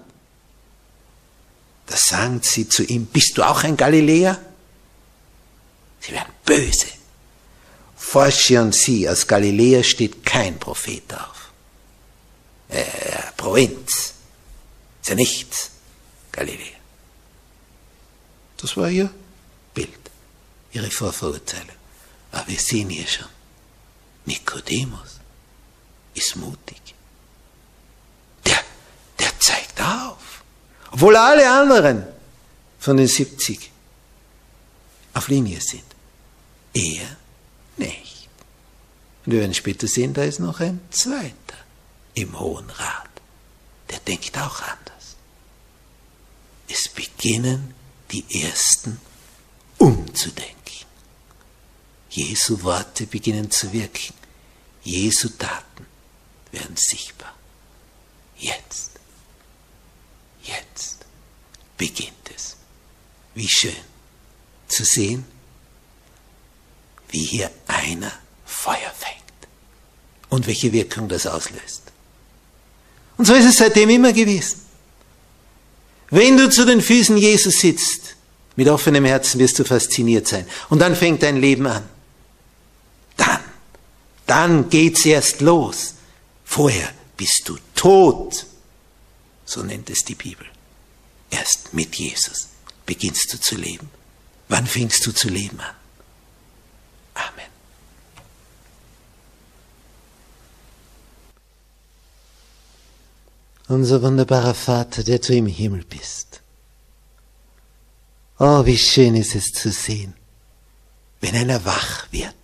Da 1.87 1.97
sagen 1.97 2.41
sie 2.43 2.67
zu 2.67 2.83
ihm, 2.83 3.05
bist 3.05 3.37
du 3.37 3.43
auch 3.43 3.63
ein 3.63 3.77
Galiläer? 3.77 4.39
Sie 5.99 6.11
werden 6.11 6.33
böse. 6.45 6.87
Und 8.13 8.75
sie, 8.75 9.09
aus 9.09 9.25
Galiläa 9.25 9.83
steht 9.83 10.23
kein 10.23 10.59
Prophet 10.59 11.13
auf. 11.13 11.51
Äh, 12.69 12.83
Provinz. 13.35 14.13
Ist 15.01 15.09
ja 15.09 15.15
nichts. 15.15 15.71
Galiläa. 16.31 16.77
Das 18.57 18.77
war 18.77 18.89
ihr 18.89 19.09
Bild, 19.73 19.89
ihre 20.71 20.89
Vorverurteilung. 20.91 21.75
Aber 22.31 22.47
wir 22.47 22.59
sehen 22.59 22.89
hier 22.89 23.07
schon, 23.07 23.27
Nikodemus 24.25 25.19
ist 26.13 26.35
mutig. 26.35 26.81
Der, 28.45 28.59
der 29.19 29.39
zeigt 29.39 29.79
auf. 29.81 30.43
Obwohl 30.93 31.15
alle 31.15 31.49
anderen 31.49 32.05
von 32.79 32.97
den 32.97 33.07
70 33.07 33.71
auf 35.15 35.27
Linie 35.27 35.59
sind. 35.59 35.83
Er 36.71 37.17
nicht. 37.77 38.29
Und 39.25 39.31
wir 39.31 39.39
werden 39.39 39.55
später 39.55 39.87
sehen, 39.87 40.13
da 40.13 40.23
ist 40.23 40.39
noch 40.39 40.59
ein 40.59 40.79
zweiter 40.91 41.33
im 42.13 42.39
Hohen 42.39 42.69
Rat. 42.69 43.09
Der 43.89 43.99
denkt 43.99 44.37
auch 44.37 44.61
anders. 44.61 45.15
Es 46.67 46.87
beginnen 46.89 47.73
die 48.11 48.43
Ersten 48.43 48.99
umzudenken. 49.79 50.53
Jesu 52.11 52.61
Worte 52.61 53.07
beginnen 53.07 53.49
zu 53.49 53.73
wirken. 53.73 54.13
Jesu 54.83 55.29
Taten 55.29 55.87
werden 56.51 56.77
sichtbar. 56.77 57.33
Jetzt. 58.37 58.92
Jetzt 60.43 61.05
beginnt 61.77 62.29
es. 62.35 62.55
Wie 63.35 63.47
schön 63.47 63.75
zu 64.67 64.83
sehen, 64.83 65.25
wie 67.09 67.23
hier 67.23 67.51
einer 67.67 68.11
Feuer 68.45 68.91
fängt 68.97 69.23
und 70.29 70.47
welche 70.47 70.71
Wirkung 70.71 71.07
das 71.07 71.27
auslöst. 71.27 71.83
Und 73.17 73.25
so 73.25 73.33
ist 73.33 73.45
es 73.45 73.57
seitdem 73.57 73.89
immer 73.89 74.13
gewesen. 74.13 74.61
Wenn 76.09 76.37
du 76.37 76.49
zu 76.49 76.65
den 76.65 76.81
Füßen 76.81 77.17
Jesus 77.17 77.59
sitzt, 77.59 78.15
mit 78.55 78.67
offenem 78.67 79.05
Herzen 79.05 79.39
wirst 79.39 79.57
du 79.59 79.63
fasziniert 79.63 80.27
sein. 80.27 80.45
Und 80.69 80.79
dann 80.79 80.95
fängt 80.95 81.23
dein 81.23 81.37
Leben 81.37 81.65
an. 81.65 81.83
Dann, 83.17 83.39
dann 84.27 84.69
geht's 84.69 85.05
erst 85.05 85.41
los. 85.41 85.95
Vorher 86.45 86.89
bist 87.17 87.49
du 87.49 87.57
tot. 87.73 88.45
So 89.45 89.63
nennt 89.63 89.89
es 89.89 90.03
die 90.03 90.15
Bibel. 90.15 90.45
Erst 91.29 91.73
mit 91.73 91.95
Jesus 91.95 92.49
beginnst 92.85 93.33
du 93.33 93.39
zu 93.39 93.55
leben. 93.55 93.89
Wann 94.49 94.67
fängst 94.67 95.05
du 95.05 95.11
zu 95.11 95.29
leben 95.29 95.59
an? 95.59 95.75
Amen. 97.15 97.51
Unser 103.67 104.01
wunderbarer 104.01 104.53
Vater, 104.53 105.03
der 105.03 105.19
du 105.19 105.33
im 105.33 105.47
Himmel 105.47 105.83
bist. 105.85 106.41
Oh, 108.39 108.65
wie 108.65 108.77
schön 108.77 109.15
ist 109.15 109.35
es 109.35 109.53
zu 109.53 109.71
sehen, 109.71 110.13
wenn 111.21 111.35
einer 111.35 111.63
wach 111.65 112.11
wird. 112.11 112.35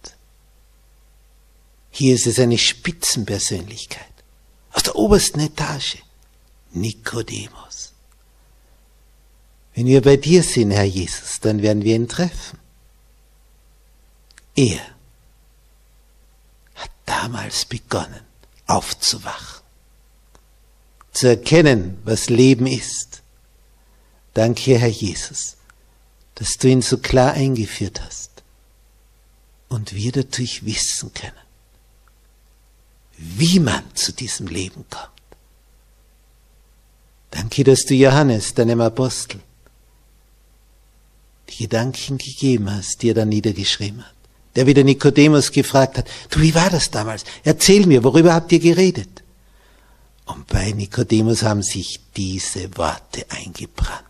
Hier 1.91 2.15
ist 2.15 2.27
es 2.27 2.39
eine 2.39 2.57
Spitzenpersönlichkeit 2.57 4.05
aus 4.71 4.83
der 4.83 4.95
obersten 4.95 5.41
Etage. 5.41 5.97
Nikodemus. 6.71 7.93
Wenn 9.73 9.87
wir 9.87 10.01
bei 10.01 10.17
dir 10.17 10.43
sind, 10.43 10.71
Herr 10.71 10.83
Jesus, 10.83 11.39
dann 11.39 11.61
werden 11.61 11.83
wir 11.83 11.95
ihn 11.95 12.07
treffen. 12.07 12.59
Er 14.55 14.81
hat 16.75 16.91
damals 17.05 17.65
begonnen 17.65 18.21
aufzuwachen, 18.67 19.63
zu 21.11 21.27
erkennen, 21.27 21.99
was 22.03 22.29
Leben 22.29 22.67
ist. 22.67 23.21
Danke, 24.33 24.77
Herr 24.77 24.89
Jesus, 24.89 25.57
dass 26.35 26.57
du 26.57 26.67
ihn 26.67 26.81
so 26.81 26.97
klar 26.97 27.33
eingeführt 27.33 28.01
hast 28.01 28.43
und 29.69 29.93
wir 29.93 30.11
dadurch 30.11 30.65
wissen 30.65 31.13
können, 31.13 31.33
wie 33.17 33.59
man 33.59 33.83
zu 33.95 34.11
diesem 34.11 34.47
Leben 34.47 34.85
kommt. 34.89 35.18
Danke, 37.31 37.63
dass 37.63 37.85
du 37.85 37.93
Johannes, 37.93 38.53
deinem 38.53 38.81
Apostel, 38.81 39.39
die 41.49 41.63
Gedanken 41.63 42.17
gegeben 42.17 42.71
hast, 42.71 43.01
die 43.01 43.09
er 43.09 43.15
dann 43.15 43.29
niedergeschrieben 43.29 44.03
hat. 44.03 44.13
Der 44.55 44.65
wieder 44.65 44.83
Nikodemus 44.83 45.51
gefragt 45.51 45.99
hat, 45.99 46.07
du, 46.31 46.41
wie 46.41 46.55
war 46.55 46.69
das 46.69 46.89
damals? 46.89 47.23
Erzähl 47.43 47.85
mir, 47.85 48.03
worüber 48.03 48.33
habt 48.33 48.51
ihr 48.51 48.59
geredet? 48.59 49.23
Und 50.25 50.47
bei 50.47 50.71
Nikodemus 50.71 51.43
haben 51.43 51.63
sich 51.63 51.99
diese 52.15 52.75
Worte 52.77 53.25
eingebrannt. 53.29 54.03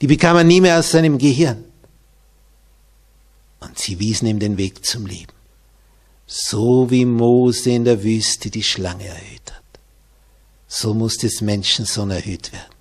Die 0.00 0.06
bekam 0.06 0.36
er 0.36 0.44
nie 0.44 0.60
mehr 0.60 0.78
aus 0.78 0.90
seinem 0.90 1.18
Gehirn. 1.18 1.64
Und 3.60 3.78
sie 3.78 3.98
wiesen 3.98 4.26
ihm 4.26 4.38
den 4.38 4.56
Weg 4.56 4.84
zum 4.84 5.06
Leben. 5.06 5.32
So 6.26 6.90
wie 6.90 7.04
Mose 7.04 7.70
in 7.70 7.84
der 7.84 8.02
Wüste 8.02 8.50
die 8.50 8.62
Schlange 8.62 9.06
erhöht 9.06 9.52
hat 9.52 9.63
so 10.74 10.92
muss 10.92 11.18
des 11.18 11.40
Menschensohn 11.40 12.10
erhöht 12.10 12.52
werden. 12.52 12.74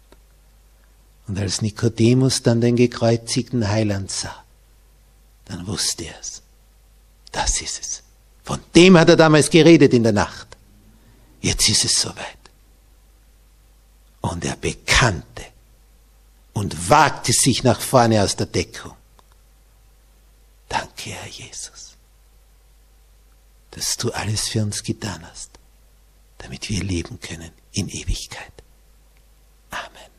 Und 1.28 1.38
als 1.38 1.62
Nikodemus 1.62 2.42
dann 2.42 2.60
den 2.60 2.76
gekreuzigten 2.76 3.70
Heiland 3.70 4.10
sah, 4.10 4.44
dann 5.46 5.68
wusste 5.68 6.06
er 6.06 6.20
es. 6.20 6.42
Das 7.32 7.62
ist 7.62 7.80
es. 7.80 8.04
Von 8.44 8.60
dem 8.76 8.98
hat 8.98 9.10
er 9.10 9.16
damals 9.16 9.50
geredet 9.50 9.94
in 9.94 10.04
der 10.04 10.12
Nacht. 10.12 10.48
Jetzt 11.42 11.70
ist 11.70 11.86
es 11.86 12.02
soweit. 12.02 12.44
Und 14.22 14.44
er 14.44 14.56
bekannte 14.56 15.46
und 16.54 16.90
wagte 16.90 17.32
sich 17.32 17.64
nach 17.64 17.80
vorne 17.80 18.24
aus 18.24 18.36
der 18.36 18.48
Deckung. 18.48 18.94
Danke, 20.68 21.12
Herr 21.12 21.28
Jesus, 21.28 21.96
dass 23.72 23.98
du 23.98 24.12
alles 24.12 24.48
für 24.48 24.64
uns 24.64 24.82
getan 24.82 25.24
hast, 25.30 25.53
damit 26.44 26.70
wir 26.70 26.84
leben 26.84 27.20
können 27.20 27.52
in 27.72 27.88
Ewigkeit. 27.90 28.54
Amen. 29.72 30.13